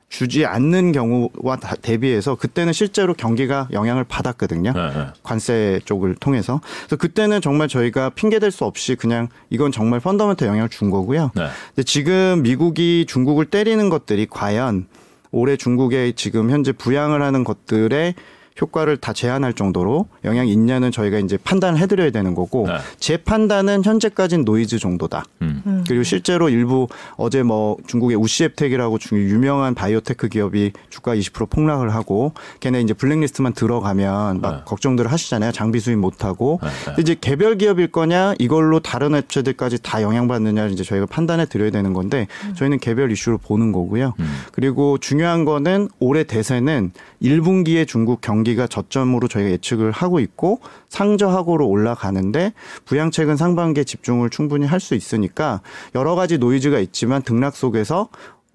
[0.08, 4.72] 주지 않는 경우와 다- 대비해서 그때는 실제로 경기가 영향을 받았거든요.
[4.72, 5.06] 네, 네.
[5.22, 6.60] 관세 쪽을 통해서.
[6.80, 11.30] 그래서 그때는 정말 저희가 핑계 댈수 없이 그냥 이건 정말 펀더멘탈 영향을 준 거고요.
[11.34, 11.46] 네.
[11.74, 14.86] 근데 지금 미국이 중국을 때리는 것들이 과연
[15.30, 18.14] 올해 중국에 지금 현재 부양을 하는 것들의
[18.60, 22.78] 효과를 다 제한할 정도로 영향이 있냐는 저희가 이제 판단을 해드려야 되는 거고 네.
[22.98, 25.24] 제 판단은 현재까지는 노이즈 정도다.
[25.42, 25.84] 음.
[25.86, 32.32] 그리고 실제로 일부 어제 뭐 중국의 우시앱텍이라고 중 유명한 바이오테크 기업이 주가 20% 폭락을 하고
[32.60, 34.62] 걔네 이제 블랙리스트만 들어가면 막 네.
[34.64, 35.52] 걱정들을 하시잖아요.
[35.52, 36.60] 장비 수입 못 하고.
[36.62, 36.94] 네, 네.
[37.00, 42.26] 이제 개별 기업일 거냐 이걸로 다른 업체들까지 다 영향받느냐를 이제 저희가 판단해 드려야 되는 건데
[42.56, 44.14] 저희는 개별 이슈로 보는 거고요.
[44.18, 44.38] 음.
[44.52, 46.92] 그리고 중요한 거는 올해 대세는
[47.22, 52.52] 1분기에 중국 경기 가 저점으로 저희가 예측을 하고 있고 상저하고로 올라가는데
[52.86, 55.60] 부양책은 상반기에 집중을 충분히 할 수 있으니까
[55.96, 58.08] 여러 가지 노이즈가 있지만 등락 속에서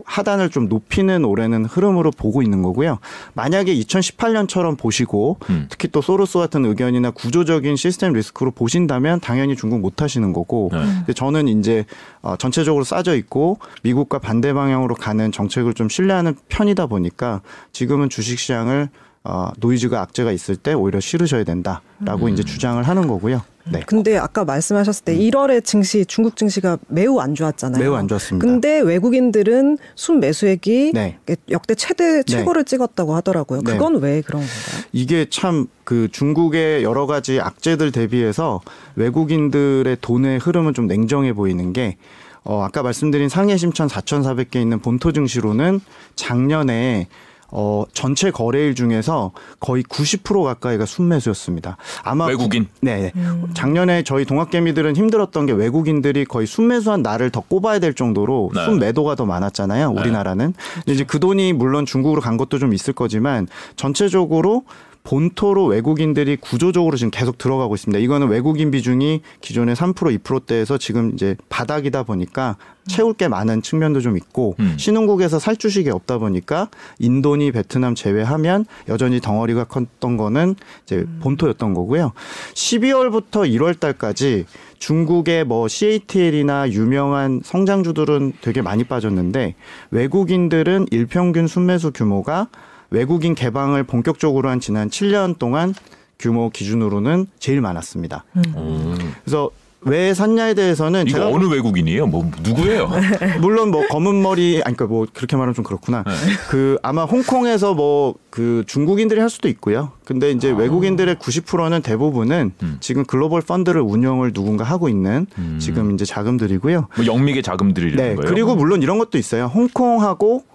[0.05, 2.99] 하단을 좀 높이는 올해는 흐름으로 보고 있는 거고요.
[3.35, 5.67] 만약에 2018년처럼 보시고 음.
[5.69, 10.79] 특히 또 소로스 같은 의견이나 구조적인 시스템 리스크로 보신다면 당연히 중국 못 하시는 거고 네.
[10.79, 11.85] 근데 저는 이제
[12.21, 18.39] 어, 전체적으로 싸져 있고 미국과 반대 방향으로 가는 정책을 좀 신뢰하는 편이다 보니까 지금은 주식
[18.39, 18.89] 시장을
[19.25, 22.29] 어, 노이즈가 악재가 있을 때 오히려 실으셔야 된다라고 음.
[22.29, 23.41] 이제 주장을 하는 거고요.
[23.71, 23.81] 네.
[23.85, 27.81] 근데 아까 말씀하셨을 때 1월에 증시 중국 증시가 매우 안 좋았잖아요.
[27.81, 28.45] 매우 안 좋았습니다.
[28.45, 31.17] 근데 외국인들은 순 매수액이 네.
[31.49, 33.61] 역대 최대 최고를 찍었다고 하더라고요.
[33.61, 33.71] 네.
[33.71, 34.85] 그건 왜 그런 건가요?
[34.91, 38.61] 이게 참 그 중국의 여러 가지 악재들 대비해서
[38.95, 41.97] 외국인들의 돈의 흐름은 좀 냉정해 보이는 게
[42.43, 45.79] 어, 아까 말씀드린 상해 심천 4,400개 있는 본토 증시로는
[46.15, 47.07] 작년에
[47.55, 51.77] 어, 전체 거래일 중에서 거의 90% 가까이가 순매수였습니다.
[52.03, 52.67] 아마 외국인?
[52.81, 53.11] 네.
[53.53, 58.65] 작년에 저희 동학개미들은 힘들었던 게 외국인들이 거의 순매수한 날을 더 꼽아야 될 정도로 네.
[58.65, 59.91] 순매도가 더 많았잖아요.
[59.91, 60.53] 우리나라는.
[60.73, 64.63] 근데 이제 그 돈이 물론 중국으로 간 것도 좀 있을 거지만 전체적으로
[65.03, 67.99] 본토로 외국인들이 구조적으로 지금 계속 들어가고 있습니다.
[67.99, 74.17] 이거는 외국인 비중이 기존의 3% 2%대에서 지금 이제 바닥이다 보니까 채울 게 많은 측면도 좀
[74.17, 74.75] 있고 음.
[74.77, 82.11] 신흥국에서 살 주식이 없다 보니까 인도니 베트남 제외하면 여전히 덩어리가 컸던 거는 이제 본토였던 거고요.
[82.53, 84.45] 12월부터 1월 달까지
[84.79, 89.55] 중국의 뭐 CATL이나 유명한 성장주들은 되게 많이 빠졌는데
[89.91, 92.49] 외국인들은 일평균 순매수 규모가
[92.93, 95.73] 외국인 개방을 본격적으로 한 지난 7년 동안
[96.19, 98.23] 규모 기준으로는 제일 많았습니다.
[98.55, 98.93] 오.
[99.25, 99.49] 그래서
[99.81, 102.07] 왜 샀냐에 대해서는 이거 어느 외국인이에요?
[102.07, 102.89] 뭐 누구예요?
[103.41, 106.05] 물론 뭐 검은 머리 아니 그러니까 뭐 그렇게 말하면 좀 그렇구나.
[106.49, 109.91] 그 아마 홍콩에서 뭐 그 중국인들이 할 수도 있고요.
[110.05, 112.77] 근데 이제 외국인들의 90%는 대부분은 음.
[112.79, 115.59] 지금 글로벌 펀드를 운영을 누군가 하고 있는 음.
[115.61, 116.87] 지금 이제 자금들이고요.
[116.95, 118.15] 뭐 영미의 자금들이라는 네.
[118.15, 118.27] 거예요?
[118.27, 119.45] 그리고 물론 이런 것도 있어요.
[119.53, 120.45] 홍콩하고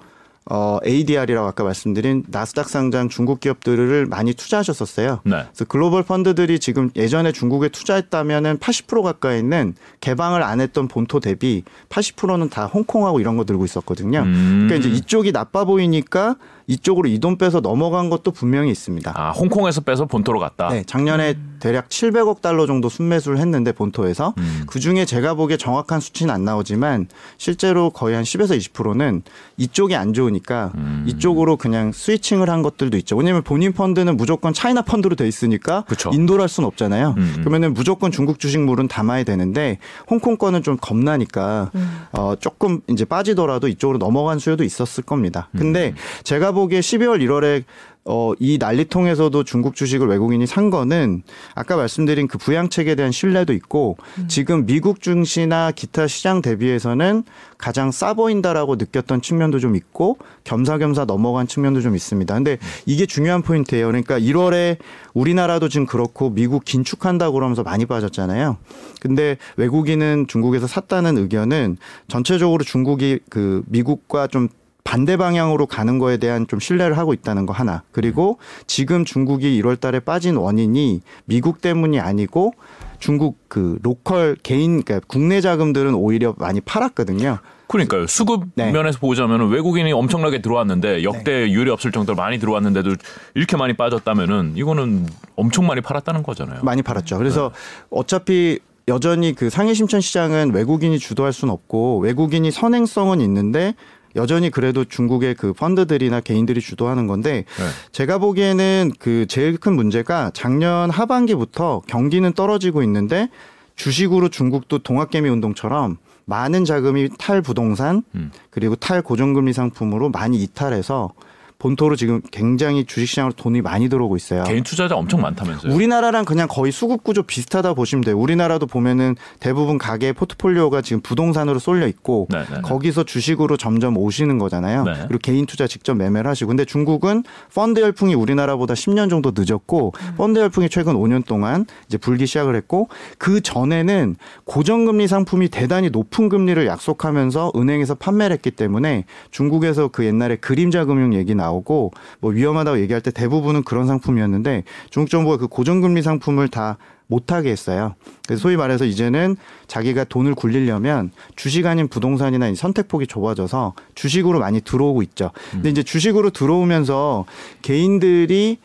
[0.50, 5.20] 어 ADR이라고 아까 말씀드린 나스닥 상장 중국 기업들을 많이 투자하셨었어요.
[5.24, 5.44] 네.
[5.48, 12.48] 그래서 글로벌 펀드들이 지금 예전에 중국에 투자했다면은 80% 가까이는 개방을 안 했던 본토 대비 80%는
[12.48, 14.20] 다 홍콩하고 이런 거 들고 있었거든요.
[14.20, 14.66] 음.
[14.68, 16.36] 그러니까 이제 이쪽이 나빠 보이니까
[16.68, 19.12] 이쪽으로 이 돈 빼서 넘어간 것도 분명히 있습니다.
[19.14, 20.68] 아, 홍콩에서 빼서 본토로 갔다.
[20.68, 24.62] 네, 작년에 대략 700억 달러 정도 순매수를 했는데 본토에서 음.
[24.68, 29.22] 그 중에 제가 보기에 정확한 수치는 안 나오지만 실제로 거의 한 10에서 20%는
[29.56, 31.04] 이쪽이 안 좋으니까 음.
[31.08, 33.16] 이쪽으로 그냥 스위칭을 한 것들도 있죠.
[33.16, 36.10] 왜냐하면 본인 펀드는 무조건 차이나 펀드로 돼 있으니까 그쵸.
[36.12, 37.14] 인도를 할 수는 없잖아요.
[37.16, 37.34] 음, 음.
[37.40, 39.78] 그러면은 무조건 중국 주식물은 담아야 되는데
[40.08, 41.72] 홍콩 거는 좀 겁나니까
[42.12, 45.48] 어, 조금 이제 빠지더라도 이쪽으로 넘어간 수요도 있었을 겁니다.
[45.54, 45.58] 음.
[45.58, 47.64] 근데 제가 보기에 12월 1월에
[48.10, 51.22] 어, 이 난리통에서도 중국 주식을 외국인이 산 거는
[51.54, 57.22] 아까 말씀드린 그 부양책에 대한 신뢰도 있고 지금 미국 증시나 기타 시장 대비해서는
[57.58, 62.34] 가장 싸 보인다라고 느꼈던 측면도 좀 있고 겸사겸사 넘어간 측면도 좀 있습니다.
[62.34, 63.86] 근데 이게 중요한 포인트예요.
[63.86, 64.78] 그러니까 1월에
[65.12, 68.56] 우리나라도 지금 그렇고 미국 긴축한다고 그러면서 많이 빠졌잖아요.
[69.00, 71.76] 근데 외국인은 중국에서 샀다는 의견은
[72.08, 74.48] 전체적으로 중국이 그 미국과 좀
[74.88, 77.82] 반대 방향으로 가는 거에 대한 좀 신뢰를 하고 있다는 거 하나.
[77.92, 82.54] 그리고 지금 중국이 1월 달에 빠진 원인이 미국 때문이 아니고
[82.98, 87.36] 중국 그 로컬 개인 그러니까 국내 자금들은 오히려 많이 팔았거든요.
[87.66, 88.06] 그러니까요.
[88.06, 88.72] 수급 네.
[88.72, 92.94] 면에서 보자면 외국인이 엄청나게 들어왔는데 역대 유례 없을 정도로 많이 들어왔는데도
[93.34, 96.60] 이렇게 많이 빠졌다면은 이거는 엄청 많이 팔았다는 거잖아요.
[96.62, 97.18] 많이 팔았죠.
[97.18, 97.52] 그래서
[97.90, 103.74] 어차피 여전히 그 상해 심천 시장은 외국인이 주도할 수는 없고 외국인이 선행성은 있는데
[104.16, 107.64] 여전히 그래도 중국의 그 펀드들이나 개인들이 주도하는 건데 네.
[107.92, 113.28] 제가 보기에는 그 제일 큰 문제가 작년 하반기부터 경기는 떨어지고 있는데
[113.76, 118.30] 주식으로 중국도 동학개미 운동처럼 많은 자금이 탈 부동산 음.
[118.50, 121.12] 그리고 탈 고정금리 상품으로 많이 이탈해서
[121.58, 124.44] 본토로 지금 굉장히 주식시장으로 돈이 많이 들어오고 있어요.
[124.44, 125.74] 개인 투자자 엄청 많다면서요.
[125.74, 128.16] 우리나라랑 그냥 거의 수급 구조 비슷하다 보시면 돼요.
[128.16, 132.60] 우리나라도 보면은 대부분 가계 포트폴리오가 지금 부동산으로 쏠려 있고 네, 네, 네.
[132.60, 134.84] 거기서 주식으로 점점 오시는 거잖아요.
[134.84, 134.92] 네.
[135.08, 136.46] 그리고 개인 투자 직접 매매를 하시고.
[136.46, 142.26] 근데 중국은 펀드 열풍이 우리나라보다 10년 정도 늦었고 펀드 열풍이 최근 5년 동안 이제 불기
[142.26, 149.88] 시작을 했고 그 전에는 고정금리 상품이 대단히 높은 금리를 약속하면서 은행에서 판매를 했기 때문에 중국에서
[149.88, 155.10] 그 옛날에 그림자 금융 얘기 나 오고 뭐 위험하다고 얘기할 때 대부분은 그런 상품이었는데 중국
[155.10, 157.94] 정부가 그 고정금리 상품을 다 못하게 했어요.
[158.26, 164.60] 그래서 소위 말해서 이제는 자기가 돈을 굴리려면 주식 아닌 부동산이나 이 선택폭이 좁아져서 주식으로 많이
[164.60, 165.30] 들어오고 있죠.
[165.50, 167.24] 근데 이제 주식으로 들어오면서
[167.62, 168.58] 개인들이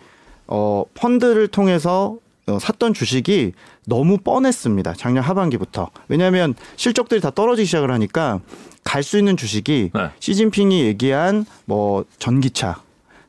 [0.48, 2.17] 어 펀드를 통해서
[2.48, 3.54] 어, 샀던 주식이
[3.86, 4.93] 너무 뻔했습니다.
[4.98, 5.89] 작년 하반기부터.
[6.10, 8.41] 왜냐하면 실적들이 다 떨어지기 시작을 하니까
[8.84, 10.10] 갈 수 있는 주식이 네.
[10.19, 12.82] 시진핑이 얘기한 뭐 전기차,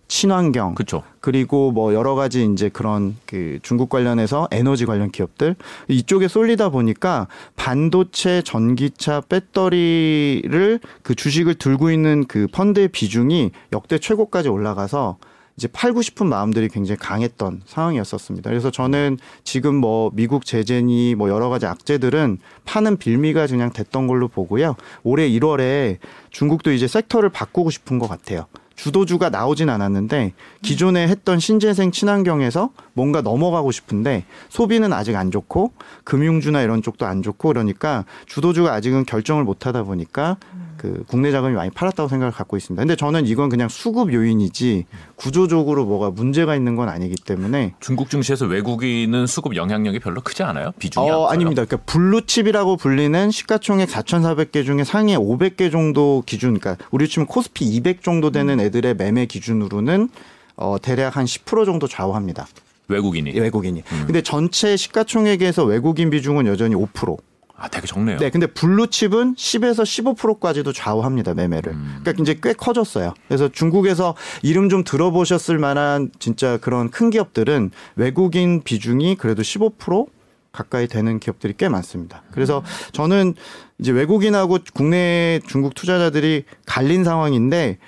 [0.09, 1.03] 친환경, 그렇죠.
[1.21, 5.57] 그리고 뭐 여러 가지 이제 그런 그 중국 관련해서 에너지 관련 기업들
[5.89, 14.49] 이쪽에 쏠리다 보니까 반도체, 전기차, 배터리를 그 주식을 들고 있는 그 펀드의 비중이 역대 최고까지
[14.49, 15.17] 올라가서
[15.57, 18.51] 이제 팔고 싶은 마음들이 굉장히 강했던 상황이었었습니다.
[18.51, 24.29] 그래서 저는 지금 뭐 미국 제재니 뭐 여러 가지 악재들은 파는 빌미가 그냥 됐던 걸로
[24.29, 24.75] 보고요.
[25.05, 25.99] 올해 1월에
[26.31, 28.47] 중국도 이제 섹터를 바꾸고 싶은 것 같아요.
[28.77, 36.63] 주도주가 나오진 않았는데 기존에 했던 신재생 친환경에서 뭔가 넘어가고 싶은데 소비는 아직 안 좋고 금융주나
[36.63, 40.39] 이런 쪽도 안 좋고 그러니까 주도주가 아직은 결정을 못 하다 보니까
[40.77, 42.81] 그 국내 자금이 많이 팔았다고 생각을 갖고 있습니다.
[42.81, 48.47] 근데 저는 이건 그냥 수급 요인이지 구조적으로 뭐가 문제가 있는 건 아니기 때문에 중국 증시에서
[48.47, 50.73] 외국인은 수급 영향력이 별로 크지 않아요?
[50.79, 51.27] 비중이 어?
[51.27, 51.65] 아닙니다.
[51.65, 58.03] 그러니까 블루칩이라고 불리는 시가총액 4,400개 중에 상위 500개 정도 기준, 그러니까 우리 치면 코스피 200
[58.03, 60.09] 정도 되는 애들의 매매 기준으로는
[60.57, 62.47] 어, 대략 한 10% 정도 좌우합니다.
[62.89, 63.31] 외국인이.
[63.31, 63.83] 이 외국인이.
[64.07, 67.17] 근데 전체 시가총액에서 외국인 비중은 여전히 5%.
[67.57, 68.19] 아, 되게 적네요.
[68.19, 69.83] 네, 근데 블루칩은 10에서
[70.17, 71.73] 15%까지도 좌우합니다 매매를.
[71.73, 71.99] 음.
[72.01, 73.15] 그러니까 이제 꽤 커졌어요.
[73.29, 80.07] 그래서 중국에서 이름 좀 들어보셨을 만한 진짜 그런 큰 기업들은 외국인 비중이 그래도 15%
[80.51, 82.23] 가까이 되는 기업들이 꽤 많습니다.
[82.31, 82.63] 그래서
[82.93, 83.35] 저는
[83.79, 87.79] 이제 외국인하고 국내 중국 투자자들이 갈린 상황인데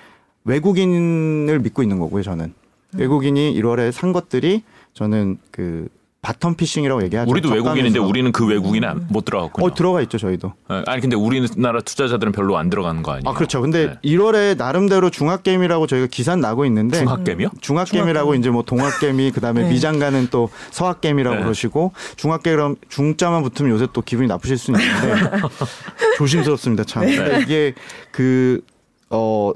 [0.45, 2.23] 외국인을 믿고 있는 거고요.
[2.23, 2.55] 저는
[2.95, 4.63] 외국인이 1월에 산 것들이
[4.95, 5.89] 저는 그
[6.27, 7.31] bottom fishing이라고 얘기하죠.
[7.31, 8.01] 우리도 외국인인데.
[8.01, 9.65] 우리는 그 외국인에 안- 못 들어갔군요.
[9.67, 10.53] 어 들어가 있죠 저희도.
[10.73, 13.23] 예, 아니 근데 우리나라 투자자들은 별로 안 들어가는 거 아니에요?
[13.31, 13.61] 아 그렇죠.
[13.61, 14.11] 근데 네.
[14.17, 17.51] 1월에 나름대로 중학개미라고 저희가 기사 나고 있는데 중학개미요?
[17.61, 19.69] 중학개미라고 이제 뭐 동학개미 그다음에 네.
[19.71, 21.43] 미장 가는 또 서학개미라고 네.
[21.43, 25.31] 그러시고 중학개미 중자만 붙으면 요새 또 기분이 나쁘실 수는 있는데
[26.19, 27.07] 조심스럽습니다 참.
[27.07, 27.75] 근데 이게
[28.11, 28.61] 그
[29.09, 29.53] 어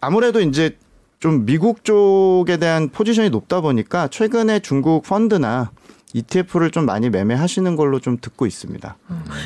[0.00, 0.76] 아무래도 이제
[1.20, 5.70] 좀 미국 쪽에 대한 포지션이 높다 보니까 최근에 중국 펀드나
[6.14, 8.96] ETF를 좀 많이 매매하시는 걸로 좀 듣고 있습니다.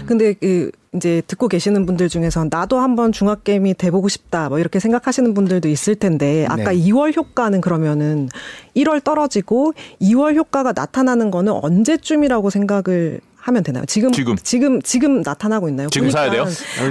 [0.06, 5.32] 근데 그 이제 듣고 계시는 분들 중에서 나도 한번 중학게임이 돼보고 싶다 뭐 이렇게 생각하시는
[5.34, 6.76] 분들도 있을 텐데 아까 네.
[6.76, 8.28] 2월 효과는 그러면은
[8.76, 13.84] 1월 떨어지고 2월 효과가 나타나는 거는 언제쯤이라고 생각을 하면 되나요?
[13.86, 14.36] 지금 지금.
[14.36, 15.88] 지금 지금 나타나고 있나요?
[15.90, 16.44] 지금 사야 돼요?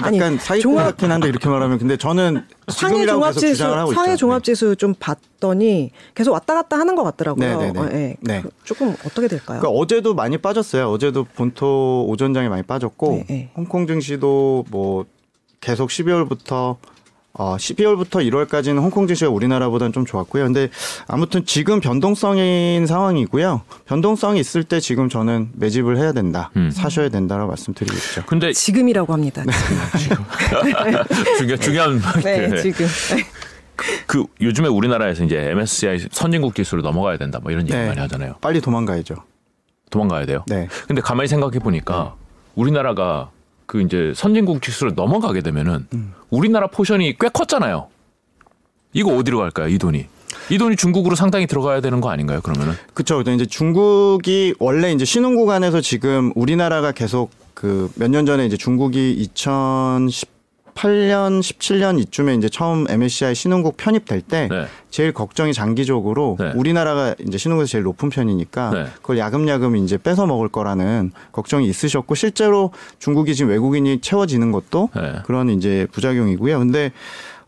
[0.04, 4.04] 아니, 약간 사기꾼 종합- 같긴 한데 이렇게 말하면 근데 저는 상해 종합지수 상해 있죠.
[4.04, 4.16] 네.
[4.18, 7.58] 종합지수 좀 봤더니 계속 왔다 갔다 하는 것 같더라고요.
[7.58, 7.80] 네, 네, 네.
[7.80, 8.16] 어, 예.
[8.20, 8.42] 네.
[8.42, 9.60] 그 조금 어떻게 될까요?
[9.62, 10.90] 그러니까 어제도 많이 빠졌어요.
[10.90, 13.50] 어제도 본토 오전장에 많이 빠졌고 네, 네.
[13.56, 15.06] 홍콩 증시도 뭐
[15.62, 16.76] 계속 12월부터
[17.34, 20.44] 어 12월부터 1월까지는 홍콩 증시가 우리나라보다는 좀 좋았고요.
[20.44, 20.70] 근데
[21.08, 23.62] 아무튼 지금 변동성인 상황이고요.
[23.86, 26.52] 변동성이 있을 때 지금 저는 매집을 해야 된다.
[26.58, 26.72] 음.
[26.72, 28.24] 사셔야 된다라고 말씀드리고 있죠.
[28.26, 29.44] 근데 지금이라고 합니다.
[31.38, 32.62] 중요, 중요한 네, 네.
[32.62, 32.86] 지금.
[32.86, 33.24] 네.
[34.06, 37.88] 그 요즘에 우리나라에서 이제 MSCI 선진국 지수로 넘어가야 된다 뭐 이런 얘기 네.
[37.88, 38.36] 많이 하잖아요.
[38.42, 39.16] 빨리 도망가야죠.
[39.90, 40.44] 도망가야 돼요.
[40.48, 40.68] 네.
[40.88, 42.16] 근데 가만히 생각해 보니까
[42.56, 43.30] 우리나라가
[43.72, 46.14] 그 이제 선진국 지수를 넘어가게 되면은 음.
[46.30, 47.88] 우리나라 포션이 꽤 컸잖아요.
[48.92, 49.70] 이거 어디로 갈까요?
[49.70, 50.08] 이 돈이.
[50.50, 52.42] 이 돈이 중국으로 상당히 들어가야 되는 거 아닌가요?
[52.42, 53.22] 그러면은 그렇죠.
[53.22, 59.30] 이제 중국이 원래 이제 신흥 구간에서 지금 우리나라가 계속 그 몇 년 전에 이제 중국이
[60.76, 64.66] 2018년, 17년 이쯤에 이제 처음 MSCI 신흥국 편입될 때 네.
[64.90, 66.52] 제일 걱정이 장기적으로 네.
[66.56, 68.86] 우리나라가 이제 신흥국에서 제일 높은 편이니까 네.
[69.02, 75.16] 그걸 야금야금 이제 뺏어 먹을 거라는 걱정이 있으셨고 실제로 중국이 지금 외국인이 채워지는 것도 네.
[75.26, 76.60] 그런 이제 부작용이고요.
[76.60, 76.92] 근데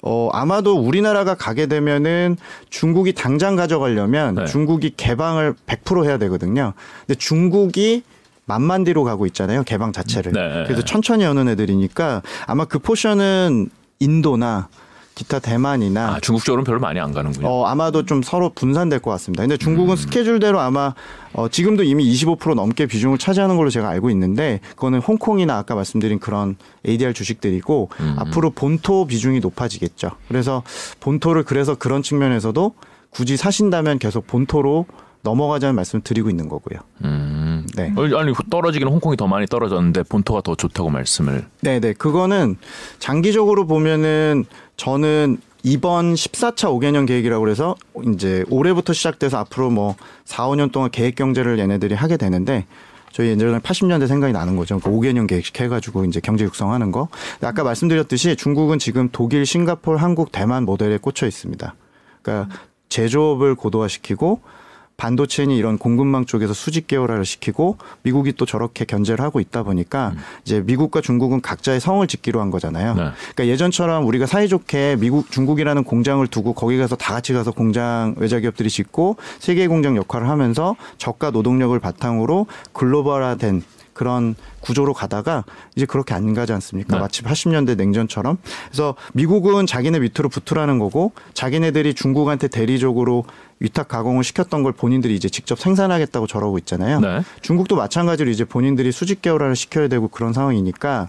[0.01, 2.35] 어 아마도 우리나라가 가게 되면은
[2.69, 4.45] 중국이 당장 가져가려면 네.
[4.45, 6.73] 중국이 개방을 100% 해야 되거든요.
[7.07, 8.03] 근데 중국이
[8.45, 9.63] 만만 뒤로 가고 있잖아요.
[9.63, 10.31] 개방 자체를.
[10.33, 10.63] 네.
[10.65, 14.67] 그래서 천천히 여는 애들이니까 아마 그 포션은 인도나
[15.15, 17.47] 기타 대만이나 아, 중국 쪽으로는 별로 많이 안 가는군요.
[17.47, 19.43] 어, 아마도 좀 서로 분산될 것 같습니다.
[19.43, 19.57] 근데 음.
[19.59, 20.93] 중국은 스케줄대로 아마
[21.33, 26.19] 어, 지금도 이미 25% 넘게 비중을 차지하는 걸로 제가 알고 있는데 그거는 홍콩이나 아까 말씀드린
[26.19, 26.55] 그런
[26.87, 28.15] ADR 주식들이고 음.
[28.17, 30.11] 앞으로 본토 비중이 높아지겠죠.
[30.27, 30.63] 그래서
[30.99, 32.73] 본토를 그래서 그런 측면에서도
[33.11, 34.87] 굳이 사신다면 계속 본토로
[35.23, 36.79] 넘어가자는 말씀을 드리고 있는 거고요.
[37.03, 37.65] 음.
[37.75, 37.91] 네.
[37.95, 41.45] 어, 아니 떨어지기는 홍콩이 더 많이 떨어졌는데 본토가 더 좋다고 말씀을.
[41.61, 41.93] 네 네.
[41.93, 42.57] 그거는
[42.99, 44.45] 장기적으로 보면은
[44.77, 51.15] 저는 이번 14차 5개년 계획이라고 그래서 이제 올해부터 시작돼서 앞으로 뭐 4, 5년 동안 계획
[51.15, 52.65] 경제를 얘네들이 하게 되는데
[53.13, 54.79] 저희 예전에 80년대 생각이 나는 거죠.
[54.79, 57.07] 그 5개년 계획씩 해가지고 이제 경제 육성하는 거.
[57.41, 61.75] 아까 말씀드렸듯이 중국은 지금 독일, 싱가포르, 한국, 대만 모델에 꽂혀 있습니다.
[62.23, 62.53] 그러니까
[62.89, 64.41] 제조업을 고도화시키고
[64.97, 70.13] 반도체니 이런 공급망 쪽에서 수직 계열화를 시키고 미국이 또 저렇게 견제를 하고 있다 보니까
[70.45, 72.93] 이제 미국과 중국은 각자의 성을 짓기로 한 거잖아요.
[72.93, 73.09] 네.
[73.33, 78.39] 그러니까 예전처럼 우리가 사이좋게 미국 중국이라는 공장을 두고 거기 가서 다 같이 가서 공장 외자
[78.39, 85.43] 기업들이 짓고 세계 공장 역할을 하면서 저가 노동력을 바탕으로 글로벌화된 그런 구조로 가다가
[85.75, 86.95] 이제 그렇게 안 가지 않습니까?
[86.95, 87.01] 네.
[87.01, 88.37] 마치 80년대 냉전처럼.
[88.67, 93.25] 그래서 미국은 자기네 밑으로 붙으라는 거고 자기네들이 중국한테 대리적으로
[93.59, 96.99] 위탁 가공을 시켰던 걸 본인들이 이제 직접 생산하겠다고 저러고 있잖아요.
[96.99, 97.21] 네.
[97.41, 101.07] 중국도 마찬가지로 이제 본인들이 수직 계열화를 시켜야 되고 그런 상황이니까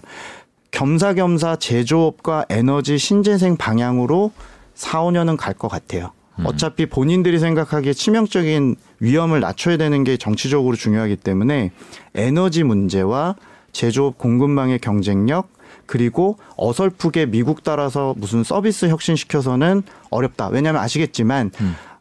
[0.71, 4.31] 겸사겸사 제조업과 에너지 신재생 방향으로
[4.73, 6.11] 4, 5년은 갈 것 같아요.
[6.43, 11.71] 어차피 본인들이 생각하기에 치명적인 위험을 낮춰야 되는 게 정치적으로 중요하기 때문에
[12.13, 13.35] 에너지 문제와
[13.71, 15.49] 제조업 공급망의 경쟁력
[15.85, 20.47] 그리고 어설프게 미국 따라서 무슨 서비스 혁신시켜서는 어렵다.
[20.47, 21.51] 왜냐하면 아시겠지만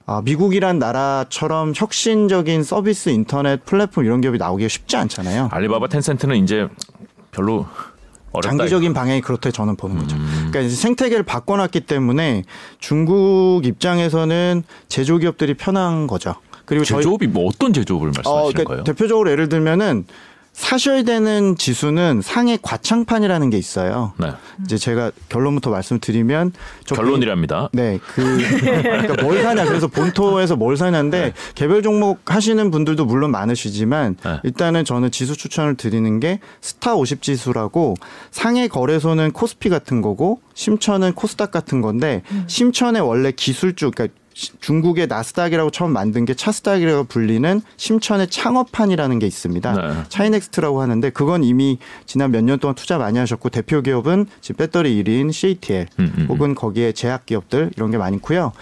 [0.06, 5.48] 아, 미국이란 나라처럼 혁신적인 서비스 인터넷 플랫폼 이런 기업이 나오기가 쉽지 않잖아요.
[5.50, 6.68] 알리바바 텐센트는 이제
[7.30, 7.66] 별로
[8.34, 8.56] 어렵다.
[8.56, 10.16] 장기적인 방향이 그렇다 저는 보는 거죠.
[10.16, 12.42] 그러니까 이제 생태계를 바꿔놨기 때문에
[12.78, 16.34] 중국 입장에서는 제조기업들이 편한 거죠.
[16.64, 18.84] 그리고 저희 제조업이 뭐 어떤 제조업을 말씀하시는 어, 그러니까 거예요?
[18.84, 20.04] 대표적으로 예를 들면은
[20.54, 24.12] 사셔야 되는 지수는 상해 과창판이라는 게 있어요.
[24.18, 24.28] 네.
[24.64, 26.52] 이제 제가 결론부터 말씀드리면
[26.84, 27.70] 저 결론이랍니다.
[27.72, 29.64] 네, 그 그러니까 뭘 사냐.
[29.64, 34.40] 그래서 본토에서 뭘 사냐인데 개별 종목 하시는 분들도 물론 많으시지만 네.
[34.44, 37.94] 일단은 저는 지수 추천을 드리는 게 스타 50 지수라고
[38.30, 45.06] 상해 거래소는 코스피 같은 거고 심천은 코스닥 같은 건데 심천의 원래 기술주 그러니까 시- 중국의
[45.06, 49.72] 나스닥이라고 처음 만든 게 차스닥이라고 불리는 심천의 창업판이라는 게 있습니다.
[49.72, 50.02] 네.
[50.08, 55.02] 차이넥스트라고 하는데 그건 이미 지난 몇 년 동안 투자 많이 하셨고 대표 기업은 지금 배터리
[55.02, 58.52] 1인 CATL 음, 음, 혹은 거기에 제약 기업들 이런 게 많고요.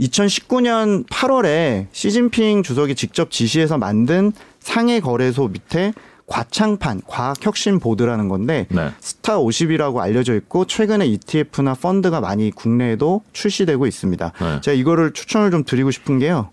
[0.00, 5.92] 2019년 8월에 시진핑 주석이 직접 지시해서 만든 상해 거래소 밑에
[6.26, 8.90] 과창판 과학혁신 보드라는 건데 네.
[9.00, 14.32] 스타 50이라고 알려져 있고 최근에 ETF나 펀드가 많이 국내에도 출시되고 있습니다.
[14.40, 14.60] 네.
[14.60, 16.50] 제가 이거를 추천을 좀 드리고 싶은 게요.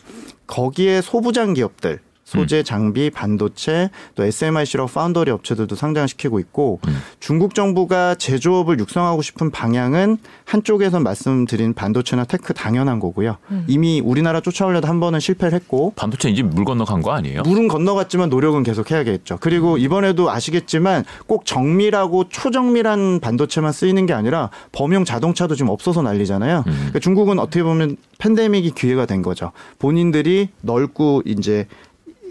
[0.47, 6.79] 거기에 소부장 기업들 소재, 장비, 반도체, 또 SMIC라고 foundry 업체들도 상장시키고 있고
[7.19, 13.37] 중국 정부가 제조업을 육성하고 싶은 방향은 한쪽에서 말씀드린 반도체나 tech 당연한 거고요.
[13.67, 17.41] 이미 우리나라 쫓아오려다 한 번은 실패를 했고 반도체 이제 물 건너간 거 아니에요?
[17.43, 19.37] 물은 건너갔지만 노력은 계속 해야겠죠.
[19.41, 26.63] 그리고 이번에도 아시겠지만 꼭 정밀하고 초정밀한 반도체만 쓰이는 게 아니라 범용 자동차도 지금 없어서 난리잖아요.
[26.63, 29.51] 그러니까 중국은 어떻게 보면 팬데믹이 기회가 된 거죠.
[29.79, 31.67] 본인들이 넓고 이제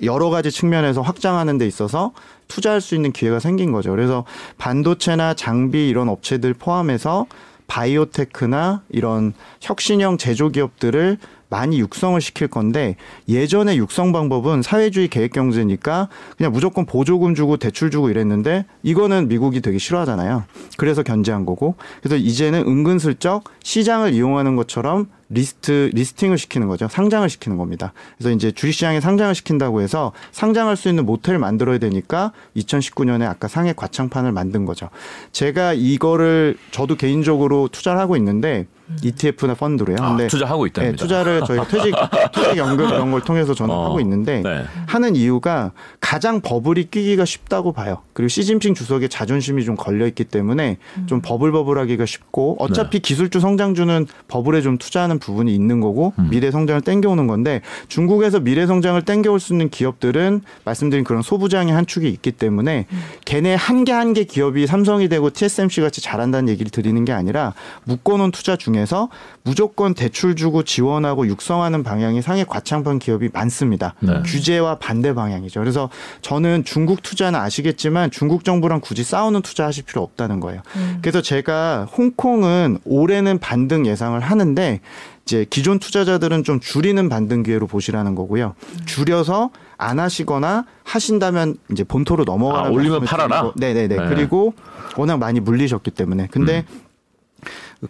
[0.03, 2.12] 여러 가지 측면에서 확장하는 데 있어서
[2.48, 3.90] 투자할 수 있는 기회가 생긴 거죠.
[3.90, 4.24] 그래서
[4.59, 7.26] 반도체나 장비 이런 업체들 포함해서
[7.66, 11.18] biotech나 이런 혁신형 제조 기업들을
[11.53, 12.96] 많이 육성을 시킬 건데
[13.28, 19.61] 예전에 육성 방법은 사회주의 계획 경제니까 그냥 무조건 보조금 주고 대출 주고 이랬는데 이거는 미국이
[19.61, 20.44] 되게 싫어하잖아요.
[20.78, 26.88] 그래서 견제한 거고 그래서 이제는 은근슬쩍 시장을 이용하는 것처럼 list listing을 시키는 거죠.
[26.88, 27.92] 상장을 시키는 겁니다.
[28.16, 33.74] 그래서 이제 주식시장에 상장을 시킨다고 해서 상장할 수 있는 모델을 만들어야 되니까 2019년에 아까 상해
[33.74, 34.88] 과창판을 만든 거죠.
[35.32, 38.66] 제가 이거를 저도 개인적으로 투자를 하고 있는데
[39.03, 39.97] ETF나 펀드로요.
[40.01, 40.93] 아, 근데 투자하고 있답니다.
[40.93, 41.95] 네, 투자를 저희 퇴직
[42.34, 44.64] 퇴직 연금 이런 걸 통해서 저는 어, 하고 있는데 네.
[44.86, 48.03] 하는 이유가 가장 버블이 끼기가 쉽다고 봐요.
[48.12, 54.61] 그리고 시진핑 주석의 자존심이 좀 걸려 있기 때문에 좀 버블버블하기가 쉽고 어차피 기술주 성장주는 버블에
[54.62, 59.68] 좀 투자하는 부분이 있는 거고 미래 성장을 땡겨오는 건데 중국에서 미래 성장을 땡겨올 수 있는
[59.70, 62.86] 기업들은 말씀드린 그런 소부장의 한 축이 있기 때문에
[63.24, 67.55] 걔네 한 개 한 개 기업이 삼성이 되고 TSMC 같이 잘한다는 얘기를 드리는 게 아니라
[67.84, 69.09] 묶어놓은 투자 중에 서
[69.43, 73.95] 무조건 대출 주고 지원하고 육성하는 방향이 상해 과창판 기업이 많습니다.
[74.01, 74.22] 네.
[74.24, 75.61] 규제와 반대 방향이죠.
[75.61, 75.89] 그래서
[76.20, 80.62] 저는 중국 투자는 아시겠지만 중국 정부랑 굳이 싸우는 투자하실 필요 없다는 거예요.
[81.01, 84.80] 그래서 제가 홍콩은 올해는 반등 예상을 하는데
[85.24, 88.55] 이제 기존 투자자들은 좀 줄이는 반등 기회로 보시라는 거고요.
[88.87, 93.53] 줄여서 안 하시거나 하신다면 이제 본토로 넘어가는 아, 올리면 팔아라?
[93.57, 93.97] 네네네.
[93.97, 94.09] 네.
[94.09, 94.55] 그리고
[94.97, 96.28] 워낙 많이 물리셨기 때문에.
[96.30, 96.80] 근데 음.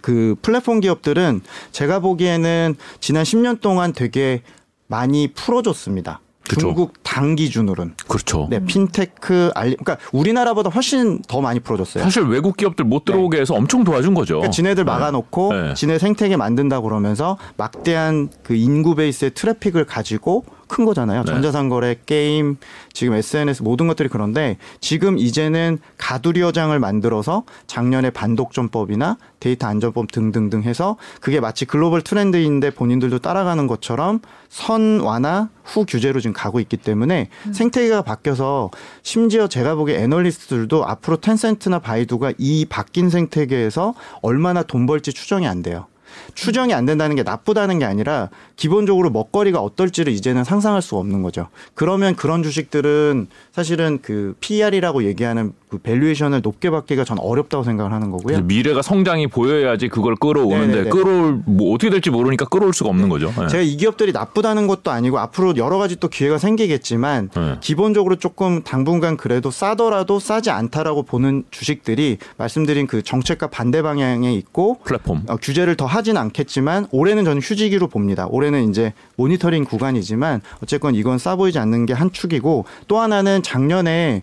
[0.01, 4.43] 그 플랫폼 기업들은 제가 보기에는 지난 10년 동안 되게
[4.87, 6.21] 많이 풀어줬습니다.
[6.49, 6.61] 그쵸.
[6.61, 7.95] 중국 당 기준으로는.
[8.09, 8.49] 그렇죠.
[8.51, 12.03] 네, 핀테크 알리 그러니까 우리나라보다 훨씬 더 많이 풀어줬어요.
[12.05, 14.35] 사실 외국 기업들 못 들어오게 해서 엄청 도와준 거죠.
[14.37, 15.75] 그러니까 지네들 막아놓고 네.
[15.75, 21.25] 지네 생태계 만든다 그러면서 막대한 그 인구 베이스의 트래픽을 가지고 큰 거잖아요.
[21.25, 21.27] 네.
[21.27, 22.57] 전자상거래, 게임,
[22.93, 30.97] 지금 SNS 모든 것들이 그런데 지금 이제는 가두리어장을 만들어서 작년에 반독점법이나 데이터 안전법 등등등 해서
[31.21, 37.29] 그게 마치 글로벌 트렌드인데 본인들도 따라가는 것처럼 선 완화 후 규제로 지금 가고 있기 때문에
[37.53, 38.71] 생태계가 바뀌어서
[39.03, 45.63] 심지어 제가 보기에 애널리스트들도 앞으로 텐센트나 바이두가 이 바뀐 생태계에서 얼마나 돈 벌지 추정이 안
[45.63, 45.87] 돼요.
[46.35, 51.49] 추정이 안 된다는 게 나쁘다는 게 아니라 기본적으로 먹거리가 어떨지를 이제는 상상할 수가 없는 거죠.
[51.75, 58.11] 그러면 그런 주식들은 사실은 그 PER이라고 얘기하는 그 valuation을 높게 받기가 전 어렵다고 생각을 하는
[58.11, 58.43] 거고요.
[58.43, 60.91] 미래가 성장이 보여야지 그걸 끌어오는데 네네네.
[60.91, 63.33] 끌어올 뭐 어떻게 될지 모르니까 끌어올 수가 없는 거죠.
[63.39, 63.47] 네.
[63.49, 67.57] 제가 이 기업들이 나쁘다는 것도 아니고 앞으로 여러 가지 또 기회가 생기겠지만 네.
[67.63, 74.77] 기본적으로 조금 당분간 그래도 싸더라도 싸지 않다라고 보는 주식들이 말씀드린 그 정책과 반대 방향에 있고
[74.85, 75.23] 플랫폼.
[75.29, 78.27] 어, 규제를 더 하진 않겠지만 올해는 저는 휴지기로 봅니다.
[78.29, 84.21] 올해는 이제 모니터링 구간이지만 어쨌건 이건 싸 보이지 않는 게 한 축이고 또 하나는 작년에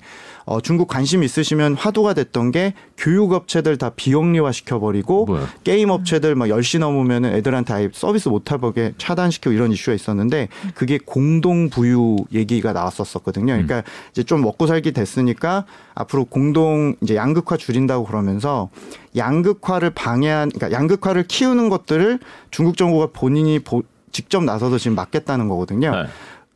[0.50, 5.48] 어, 중국 관심 있으시면 화두가 됐던 게 교육 업체들 다 비영리화 시켜버리고 뭐야?
[5.64, 11.70] 게임 업체들 막 10시 넘으면 애들한테 아예 서비스 못하게 차단시키고 이런 이슈가 있었는데 그게 공동
[11.70, 13.46] 부유 얘기가 나왔었거든요.
[13.54, 18.72] 그러니까 이제 좀 먹고 살기 됐으니까 앞으로 공동 이제 양극화 줄인다고 그러면서
[19.16, 22.18] 양극화를 방해한 그러니까 양극화를 키우는 것들을
[22.50, 25.92] 중국 정부가 본인이 보- 직접 나서서 지금 막겠다는 거거든요.
[25.92, 26.06] 네.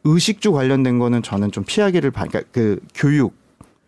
[0.06, 3.36] 의식주 관련된 거는 저는 좀 피하기를 바, 그러니까 그 교육,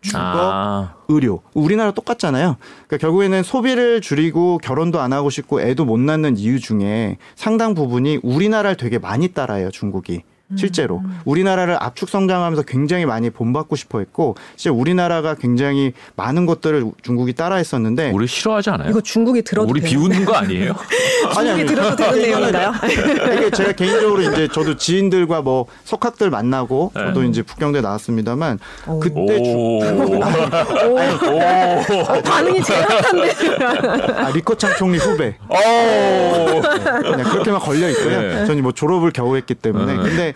[0.06, 1.42] 주거, 아, 의료.
[1.52, 2.56] 우리나라 똑같잖아요.
[2.86, 8.20] 그러니까 결국에는 소비를 줄이고 결혼도 안 하고 싶고 애도 못 낳는 이유 중에 상당 부분이
[8.22, 10.22] 우리나라를 되게 많이 따라해요, 중국이.
[10.56, 17.32] 실제로 우리나라를 압축 성장하면서 굉장히 많이 본받고 싶어 했고 진짜 우리나라가 굉장히 많은 것들을 중국이
[17.32, 18.90] 따라했었는데 우리 싫어하지 않아요?
[18.90, 20.72] 이거 중국이 들어도 우리 되는- 비웃는 거 아니에요?
[21.36, 21.66] 아니, 아니.
[21.66, 22.72] 중국이 들어도 되는 내용인가요?
[23.38, 27.28] 이게 제가 개인적으로 이제 저도 지인들과 뭐 석학들 만나고 저도 네.
[27.28, 29.00] 이제 북경대 나왔습니다,만 오.
[29.00, 29.80] 그때 주- 오.
[32.06, 33.32] 어, 반응이 제각한데.
[34.16, 36.60] 아, 리커창 총리 후배 오.
[36.60, 38.20] 그냥 그렇게만 걸려 있고요.
[38.20, 38.46] 네.
[38.46, 39.94] 저는 뭐 졸업을 겨우 했기 때문에.
[39.94, 40.02] 네.
[40.02, 40.32] 근데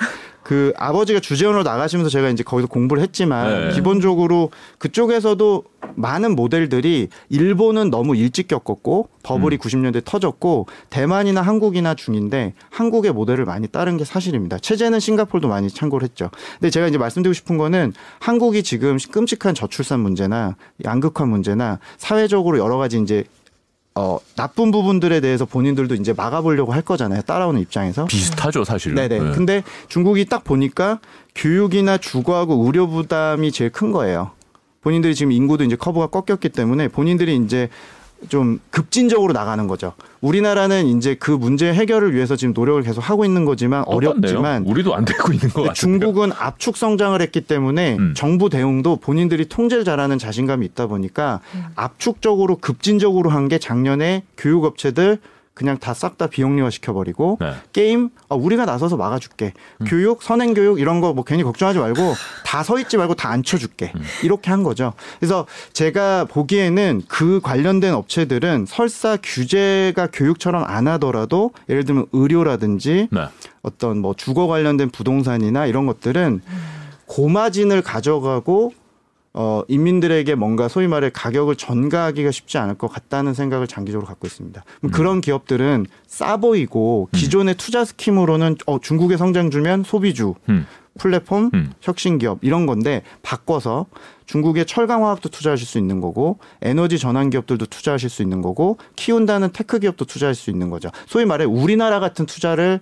[0.51, 3.75] 그 아버지가 주재원으로 나가시면서 제가 이제 거기서 공부를 했지만 네.
[3.75, 5.63] 기본적으로 그쪽에서도
[5.95, 9.59] 많은 모델들이 일본은 너무 일찍 겪었고 버블이 음.
[9.59, 14.59] 90년대 터졌고 대만이나 한국이나 중인데 한국의 모델을 많이 따른 게 사실입니다.
[14.59, 16.31] 체제는 싱가폴도 많이 참고를 했죠.
[16.59, 22.77] 근데 제가 이제 말씀드리고 싶은 거는 한국이 지금 끔찍한 저출산 문제나 양극화 문제나 사회적으로 여러
[22.77, 23.25] 가지 이제
[24.01, 27.21] 어, 나쁜 부분들에 대해서 본인들도 이제 막아보려고 할 거잖아요.
[27.23, 28.07] 따라오는 입장에서.
[28.07, 28.95] 비슷하죠 사실.
[28.95, 29.19] 네네.
[29.19, 29.31] 네.
[29.33, 31.01] 근데 중국이 딱 보니까
[31.35, 34.31] 교육이나 주거하고 의료 부담이 제일 큰 거예요.
[34.81, 37.69] 본인들이 지금 인구도 이제 커브가 꺾였기 때문에 본인들이 이제
[38.29, 39.95] 좀 급진적으로 나가는 거죠.
[40.21, 43.85] 우리나라는 이제 그 문제 해결을 위해서 지금 노력을 계속 하고 있는 거지만.
[43.87, 45.73] 어렵지만 우리도 안 되고 있는 것 같아요.
[45.75, 48.15] 중국은 압축 성장을 했기 때문에 음.
[48.17, 51.41] 정부 대응도 본인들이 통제를 잘하는 자신감이 있다 보니까
[51.75, 55.19] 압축적으로 급진적으로 한 게 작년에 교육업체들
[55.61, 57.53] 그냥 다 싹 다 비영리화 시켜버리고 네.
[57.75, 59.53] 게임 아, 우리가 나서서 막아줄게.
[59.87, 62.15] 교육 선행 교육 이런 거 뭐 괜히 걱정하지 말고
[62.47, 63.93] 다 서 있지 말고 다 앉혀줄게.
[64.25, 64.95] 이렇게 한 거죠.
[65.19, 73.27] 그래서 제가 보기에는 그 관련된 업체들은 설사 규제가 교육처럼 안 하더라도 예를 들면 의료라든지 네.
[73.61, 76.41] 어떤 뭐 주거 관련된 부동산이나 이런 것들은
[77.07, 78.73] 고마진을 가져가고
[79.33, 84.65] 어 인민들에게 뭔가 소위 말해 가격을 전가하기가 쉽지 않을 것 같다는 생각을 장기적으로 갖고 있습니다.
[84.81, 90.67] 그럼 그런 기업들은 싸 보이고 기존의 투자 scheme으로는 어 중국에 성장주면 소비주 음.
[90.99, 91.73] 플랫폼, 음.
[91.81, 93.87] 혁신 기업 이런 건데 바꿔서
[94.27, 99.51] 중국의 철강 화학도 투자하실 수 있는 거고 에너지 전환 기업들도 투자하실 수 있는 거고 키운다는
[99.53, 100.91] tech 기업도 투자할 수 있는 거죠.
[101.07, 102.81] 소위 말해 우리나라 같은 투자를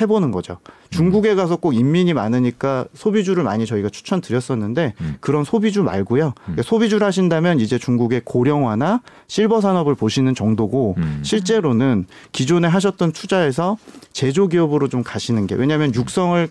[0.00, 0.58] 해보는 거죠.
[0.90, 5.16] 중국에 가서 꼭 인민이 많으니까 소비주를 많이 저희가 추천드렸었는데 음.
[5.20, 6.32] 그런 소비주 말고요.
[6.42, 11.20] 그러니까 소비주를 하신다면 이제 중국의 고령화나 실버 산업을 보시는 정도고 음.
[11.22, 13.76] 실제로는 기존에 하셨던 투자에서
[14.12, 16.48] 제조 기업으로 좀 가시는 게 왜냐하면 육성을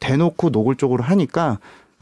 [0.00, 1.58] 대놓고 노골적으로 하니까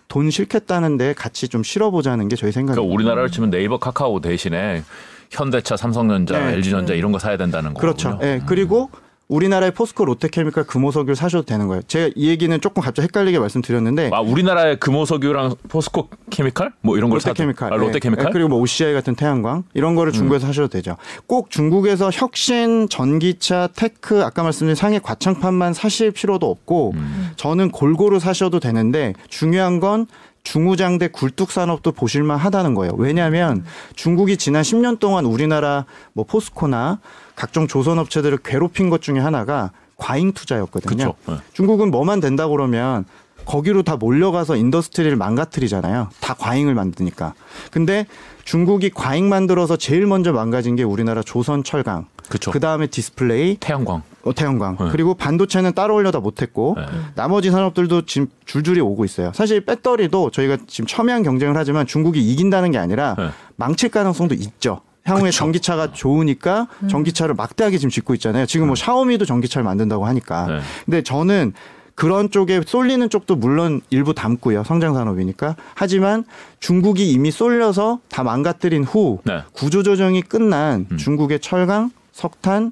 [0.09, 2.81] 돈 싫겠다는데 같이 좀 실어보자는 게 저희 생각입니다.
[2.81, 4.83] 그러니까 우리나라를 치면 네이버 카카오 대신에
[5.31, 6.55] 현대차, 삼성전자, 네.
[6.55, 7.81] LG전자 이런 거 사야 된다는 거죠.
[7.81, 8.19] 그렇죠.
[8.23, 8.41] 예.
[8.47, 8.91] 그리고
[9.29, 11.83] 우리나라의 포스코 롯데케미칼 금호석유를 사셔도 되는 거예요.
[11.83, 17.18] 제가 이 얘기는 조금 갑자기 헷갈리게 말씀드렸는데 아 우리나라의 금호석유랑 포스코 케미칼 뭐 이런 걸
[17.18, 18.24] 롯데케미칼, 아, 롯데케미칼?
[18.24, 20.97] 예, 예, 그리고 뭐 OCI 같은 태양광 이런 거를 중국에서 하셔도 되죠.
[21.26, 27.31] 꼭 중국에서 혁신, 전기차, tech 아까 말씀드린 상해 과창판만 사실 필요도 없고 음.
[27.37, 30.07] 저는 골고루 사셔도 되는데 중요한 건
[30.43, 32.95] 중후장대 굴뚝 산업도 보실만 하다는 거예요.
[32.97, 37.01] 왜냐하면 중국이 지난 10년 동안 우리나라 뭐 포스코나
[37.39, 41.14] 각종 조선 업체들을 괴롭힌 것 중에 하나가 과잉 투자였거든요.
[41.28, 41.34] 네.
[41.53, 43.05] 중국은 뭐만 된다 그러면
[43.45, 46.09] 거기로 다 몰려가서 industry를 망가뜨리잖아요.
[46.20, 47.34] 다 과잉을 만드니까.
[47.70, 48.07] 근데
[48.43, 52.07] 중국이 과잉 만들어서 제일 먼저 망가진 게 우리나라 조선 철강.
[52.51, 54.03] 그 다음에 디스플레이, 태양광.
[54.24, 54.76] 어, 태양광.
[54.76, 54.89] 네.
[54.91, 56.86] 그리고 반도체는 따라오려다 못했고 네.
[57.14, 59.30] 나머지 산업들도 지금 줄줄이 오고 있어요.
[59.32, 63.28] 사실 배터리도 저희가 지금 첨예한 경쟁을 하지만 중국이 이긴다는 게 아니라 네.
[63.55, 64.80] 망칠 가능성도 있죠.
[65.09, 65.39] 향후에 그쵸.
[65.39, 68.47] 전기차가 좋으니까 전기차를 막대하게 지금 짓고 있잖아요.
[68.47, 70.47] 지금 뭐 샤오미도 전기차를 만든다고 하니까.
[70.47, 70.61] 네.
[70.85, 71.53] 근데 저는
[71.95, 74.63] 그런 쪽에 쏠리는 쪽도 물론 일부 담고요.
[74.63, 75.57] 성장 산업이니까.
[75.75, 76.25] 하지만
[76.61, 79.43] 중국이 이미 쏠려서 다 망가뜨린 후 네.
[79.53, 80.97] 구조조정이 끝난 음.
[80.97, 82.71] 중국의 철강, 석탄,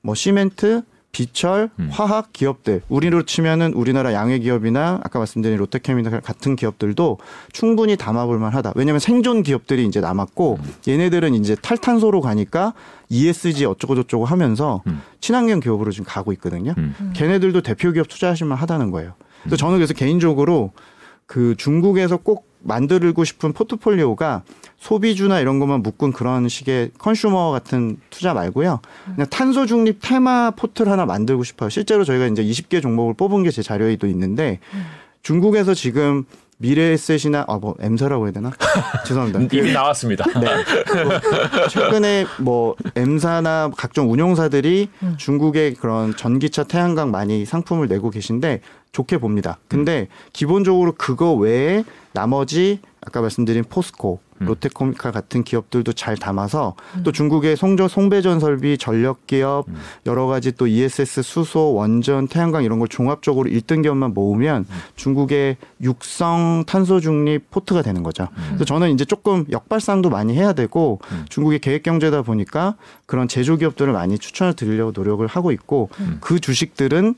[0.00, 0.82] 뭐 시멘트,
[1.18, 1.88] 비철, 음.
[1.90, 7.18] 화학 기업들 우리로 치면은 우리나라 양해 기업이나 아까 말씀드린 롯데케미칼 같은 기업들도
[7.52, 8.74] 충분히 담아볼 만하다.
[8.76, 10.74] 왜냐하면 생존 기업들이 이제 남았고 음.
[10.86, 12.72] 얘네들은 이제 탈탄소로 가니까
[13.08, 15.02] ESG 어쩌고 저쩌고 하면서 음.
[15.20, 16.72] 친환경 기업으로 지금 가고 있거든요.
[16.78, 16.94] 음.
[17.16, 19.14] 걔네들도 대표 기업 투자하실 만하다는 거예요.
[19.42, 20.70] 그래서 저는 그래서 개인적으로
[21.26, 24.42] 그 중국에서 꼭 만들고 싶은 포트폴리오가
[24.78, 28.80] 소비주나 이런 것만 묶은 그런 식의 컨슈머 같은 투자 말고요.
[29.14, 31.68] 그냥 탄소 중립 테마 포트를 하나 만들고 싶어요.
[31.70, 34.60] 실제로 저희가 이제 20개 종목을 뽑은 게 제 자료에도 있는데
[35.22, 36.24] 중국에서 지금
[36.60, 38.50] 미래에셋이나 아뭐 M사라고 해야 되나?
[39.06, 39.46] 죄송합니다.
[39.48, 40.24] 그 이미 나왔습니다.
[40.40, 40.64] 네.
[40.86, 48.60] 그 최근에 뭐 M사나 각종 운용사들이 중국의 그런 전기차 태양광 많이 상품을 내고 계신데
[48.92, 49.58] 좋게 봅니다.
[49.68, 56.74] 근데 기본적으로 그거 외에 나머지 아까 말씀드린 포스코, 롯데코미카 같은 기업들도 잘 담아서
[57.04, 59.66] 또 중국의 송저 송배전 설비, 전력 기업
[60.06, 64.66] 여러 가지 또 ESS 수소, 원전, 태양광 이런 걸 종합적으로 1등 기업만 모으면
[64.96, 68.28] 중국의 육성 탄소 중립 포트가 되는 거죠.
[68.48, 72.76] 그래서 저는 이제 조금 역발상도 많이 해야 되고 중국의 계획 경제다 보니까
[73.06, 75.88] 그런 제조 기업들을 많이 추천을 드리려고 노력을 하고 있고
[76.20, 77.14] 그 주식들은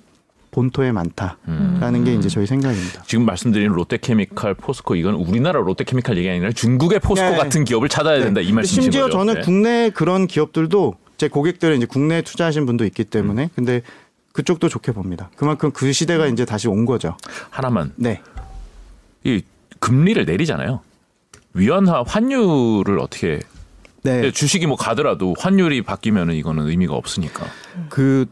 [0.51, 3.03] 본토에 많다라는 게 이제 저희 생각입니다.
[3.03, 7.37] 지금 말씀드린 롯데케미칼, 포스코 이건 우리나라 롯데케미칼 얘기 아니라 중국의 포스코 네.
[7.37, 9.19] 같은 기업을 찾아야 된다 이 말씀이신 심지어 거죠.
[9.19, 9.41] 저는 네.
[9.43, 13.49] 국내 그런 기업들도 제 고객들은 이제 국내에 투자하신 분도 있기 때문에 음.
[13.55, 13.83] 근데
[14.33, 15.31] 그쪽도 좋게 봅니다.
[15.37, 17.17] 그만큼 그 시대가 이제 다시 온 거죠.
[17.51, 18.23] 하나만 네.
[19.25, 19.43] 이
[19.81, 20.81] 금리를 내리잖아요.
[21.55, 23.41] 위안화 환율을 어떻게
[24.03, 24.31] 네.
[24.31, 27.45] 주식이 뭐 가더라도 환율이 바뀌면은 이거는 의미가 없으니까.
[27.89, 28.27] 그,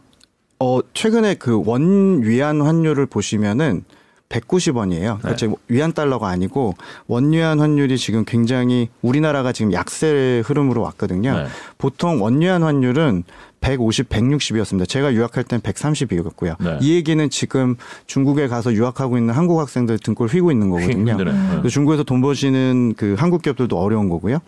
[0.59, 3.83] 어, 최근에 그 원 위안 환율을 보시면은
[4.29, 4.99] 190원이에요.
[5.17, 5.35] 그러니까 네.
[5.35, 6.75] 지금 위안 달러가 아니고
[7.07, 11.33] 원 위안 환율이 지금 굉장히 우리나라가 지금 약세 흐름으로 왔거든요.
[11.35, 11.45] 네.
[11.79, 13.23] 보통 원 위안 환율은
[13.61, 14.87] 150, 160이었습니다.
[14.87, 16.55] 제가 유학할 땐 130이었고요.
[16.63, 16.77] 네.
[16.79, 21.17] 이 얘기는 지금 중국에 가서 유학하고 있는 한국 학생들 등골 휘고 있는 거거든요.
[21.17, 21.67] 네.
[21.69, 24.39] 중국에서 돈 버시는 그 한국 기업들도 어려운 거고요.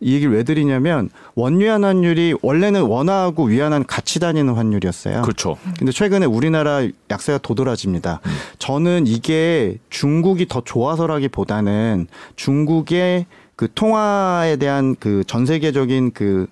[0.00, 5.22] 이 얘기를 왜 드리냐면 원위안 환율이 원래는 원화하고 위안화는 같이 다니는 환율이었어요.
[5.22, 5.56] 그렇죠.
[5.78, 8.20] 근데 최근에 우리나라 약세가 도드라집니다.
[8.58, 13.26] 저는 이게 중국이 더 좋아서라기보다는 중국의
[13.56, 16.46] 그 통화에 대한 그 전 세계적인 그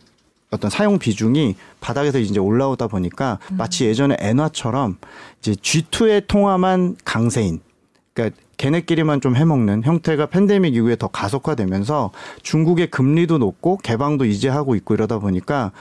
[0.50, 4.96] 어떤 사용 비중이 바닥에서 이제 올라오다 보니까 마치 예전에 엔화처럼
[5.40, 7.60] 이제 G2의 통화만 강세인
[8.12, 12.10] 그러니까 걔네끼리만 좀 해먹는 형태가 팬데믹 이후에 더 가속화되면서
[12.42, 15.72] 중국의 금리도 높고 개방도 이제 하고 있고 이러다 보니까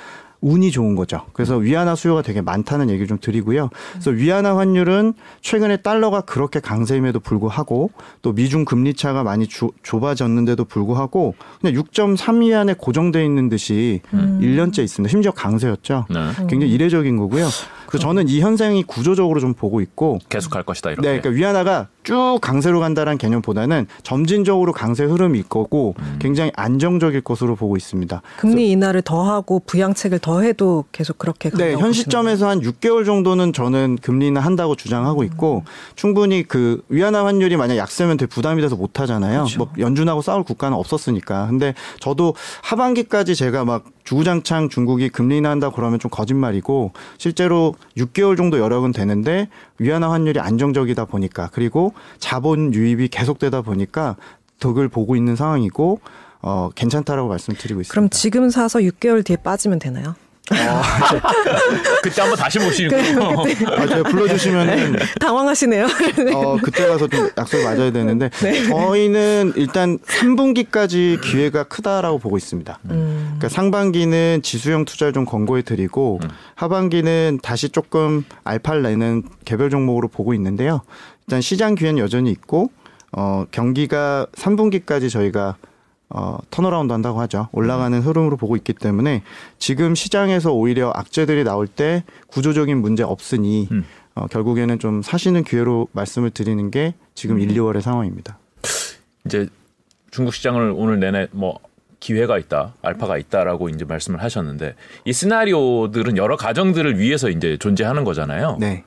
[0.41, 1.21] 운이 좋은 거죠.
[1.33, 3.69] 그래서 위안화 수요가 되게 많다는 얘기를 좀 드리고요.
[3.93, 7.89] 그래서 위안화 환율은 최근에 달러가 그렇게 강세임에도 불구하고
[8.21, 14.39] 또 미중 금리 차가 많이 주- 좁아졌는데도 불구하고 그냥 6.3 위안에 고정돼 있는 듯이 음.
[14.39, 15.09] 1년째 있습니다.
[15.09, 16.05] 심지어 강세였죠.
[16.11, 16.19] 네.
[16.47, 17.47] 굉장히 이례적인 거고요.
[17.87, 21.07] 그래서 저는 이 현상이 구조적으로 좀 보고 있고 계속 갈 것이다 이렇게.
[21.09, 26.17] 네, 그러니까 위안화가 쭉 강세로 간다는 개념보다는 점진적으로 강세 흐름이 있 거고 음.
[26.19, 28.21] 굉장히 안정적일 것으로 보고 있습니다.
[28.37, 33.97] 금리 인하를 더하고 부양책을 더해도 계속 그렇게 네, 간다고 현 시점에서 한 6개월 정도는 저는
[34.01, 35.63] 금리는 한다고 주장하고 있고
[35.95, 39.45] 충분히 그 위안화 환율이 만약 약세면 되게 부담이 돼서 못 하잖아요.
[39.45, 39.57] 그렇죠.
[39.57, 41.47] 뭐 연준하고 싸울 국가는 없었으니까.
[41.47, 48.59] 근데 저도 하반기까지 제가 막 주구장창 중국이 금리 인하한다 그러면 좀 거짓말이고 실제로 6개월 정도
[48.59, 49.49] 여력은 되는데
[49.79, 54.15] 위안화 환율이 안정적이다 보니까 그리고 자본 유입이 계속되다 보니까
[54.59, 55.99] 덕을 보고 있는 상황이고
[56.41, 57.91] 어 괜찮다라고 말씀드리고 있습니다.
[57.91, 60.15] 그럼 지금 사서 6개월 뒤에 빠지면 되나요?
[62.01, 62.95] 그때 한번 다시 모시고.
[62.95, 65.85] 아, 제가 불러주시면은 당황하시네요.
[66.35, 68.63] 어, 그때 가서 좀 약속 맞아야 되는데 네.
[68.67, 72.79] 저희는 일단 3분기까지 기회가 크다라고 보고 있습니다.
[72.91, 73.35] 음.
[73.37, 76.19] 그러니까 상반기는 지수형 투자를 좀 권고해 드리고
[76.55, 80.81] 하반기는 다시 조금 알파를 내는 개별 종목으로 보고 있는데요.
[81.27, 82.69] 일단 시장 기회는 여전히 있고
[83.11, 85.55] 어, 경기가 3분기까지 저희가
[86.09, 87.49] 어, turnaround 한다고 하죠.
[87.51, 89.23] 올라가는 흐름으로 보고 있기 때문에
[89.57, 93.85] 지금 시장에서 오히려 악재들이 나올 때 구조적인 문제 없으니 음.
[94.13, 98.37] 어, 결국에는 좀 사시는 기회로 말씀을 드리는 게 지금 1, 2월의 상황입니다.
[99.25, 99.47] 이제
[100.11, 101.59] 중국 시장을 오늘 내내 뭐
[101.99, 104.75] 기회가 있다, 알파가 있다라고 이제 말씀을 하셨는데
[105.05, 108.57] 이 시나리오들은 여러 가정들을 위해서 이제 존재하는 거잖아요.
[108.59, 108.83] 네.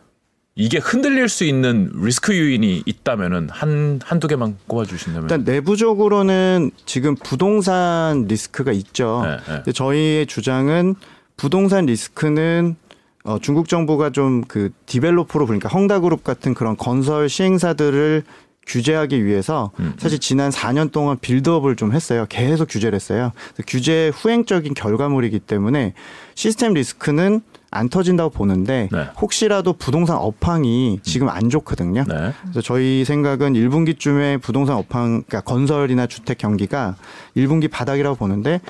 [0.61, 5.23] 이게 흔들릴 수 있는 리스크 요인이 있다면은 한 한두 개만 꼽아 주신다면.
[5.31, 9.23] 일단 내부적으로는 지금 부동산 리스크가 있죠.
[9.25, 9.73] 네, 네.
[9.73, 10.97] 저희의 주장은
[11.37, 12.75] 부동산 리스크는
[13.23, 18.25] 어, 중국 정부가 좀 그 디벨로퍼로 그러니까 헝다그룹 같은 그런 건설 시행사들을
[18.69, 19.95] 규제하기 위해서 음.
[19.99, 22.27] 사실 지난 4년 동안 빌드업을 좀 했어요.
[22.29, 23.33] 계속 규제를 했어요.
[23.67, 25.95] 규제의 후행적인 결과물이기 때문에
[26.35, 27.41] 시스템 리스크는
[27.71, 29.09] 안 터진다고 보는데 네.
[29.21, 32.05] 혹시라도 부동산 업황이 지금 안 좋거든요.
[32.09, 32.33] 네.
[32.43, 36.97] 그래서 저희 생각은 1분기쯤에 부동산 업황, 그러니까 건설이나 주택 경기가
[37.37, 38.61] 1분기 바닥이라고 보는데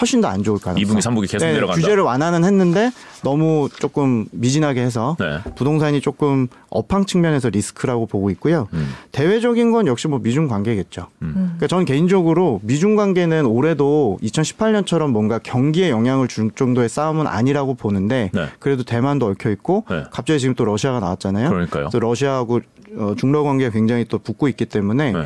[0.00, 0.96] 훨씬 더 안 좋을 가능성.
[0.96, 1.80] 2분기, 3분기 계속 네, 내려간다.
[1.80, 2.90] 규제를 완화는 했는데
[3.22, 5.38] 너무 조금 미진하게 해서 네.
[5.54, 8.68] 부동산이 조금 업황 측면에서 리스크라고 보고 있고요.
[8.72, 8.92] 음.
[9.12, 11.06] 대외적인 건 역시 뭐 미중 관계겠죠.
[11.22, 11.34] 음.
[11.34, 18.30] 그러니까 저는 개인적으로 미중 관계는 올해도 2018년처럼 뭔가 경기에 영향을 줄 정도의 싸움은 아니라고 보는데
[18.34, 18.48] 네.
[18.58, 20.04] 그래도 대만도 얽혀 있고 네.
[20.10, 21.48] 갑자기 지금 또 러시아가 나왔잖아요.
[21.50, 21.90] 그러니까요.
[21.92, 22.60] 러시아하고
[22.96, 25.24] 어, 중러 관계가 굉장히 또 붙고 있기 때문에 네.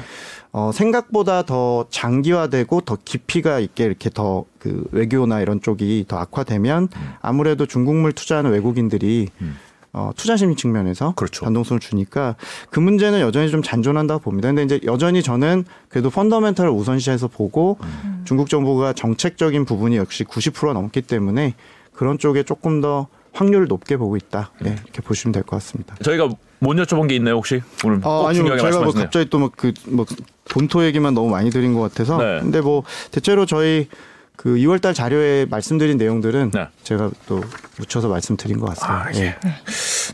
[0.53, 6.89] 어, 생각보다 더 장기화되고 더 깊이가 있게 이렇게 더 그 외교나 이런 쪽이 더 악화되면
[7.21, 9.57] 아무래도 중국물 투자하는 외국인들이 음.
[9.93, 11.45] 어, 투자 심리 측면에서 그렇죠.
[11.45, 12.37] 변동성을 주니까
[12.71, 14.49] 그 문제는 여전히 좀 잔존한다고 봅니다.
[14.49, 18.23] 근데 이제 여전히 저는 그래도 펀더멘털을 우선시해서 보고 음.
[18.25, 21.55] 중국 정부가 정책적인 부분이 역시 90% 넘기 때문에
[21.93, 24.51] 그런 쪽에 조금 더 확률을 높게 보고 있다.
[24.61, 24.65] 음.
[24.65, 25.97] 네, 이렇게 보시면 될 것 같습니다.
[26.03, 26.29] 저희가
[26.61, 28.43] 못 여쭤본 게 있나요 혹시 오늘 꼭 아, 아니요.
[28.43, 29.05] 중요하게 저희가 뭐 말씀하시네요.
[29.05, 30.07] 갑자기 또막그뭐
[30.49, 32.17] 본토 얘기만 너무 많이 드린 것 같아서.
[32.19, 32.41] 네.
[32.41, 33.89] 근데 뭐 대체로 저희
[34.37, 36.69] 그 2월달 자료에 말씀드린 내용들은 네.
[36.85, 37.43] 제가 또
[37.77, 39.05] 묻혀서 말씀드린 것 같습니다.
[39.09, 39.37] 아, 예.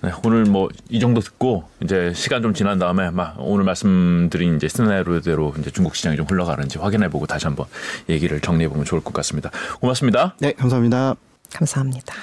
[0.02, 4.66] 네, 오늘 뭐 이 정도 듣고 이제 시간 좀 지난 다음에 막 오늘 말씀드린 이제
[4.68, 7.66] 시나리오대로 이제 중국 시장이 좀 흘러가는지 확인해보고 다시 한번
[8.08, 9.50] 얘기를 정리해보면 좋을 것 같습니다.
[9.80, 10.34] 고맙습니다.
[10.40, 11.16] 네, 감사합니다.
[11.52, 12.14] 감사합니다.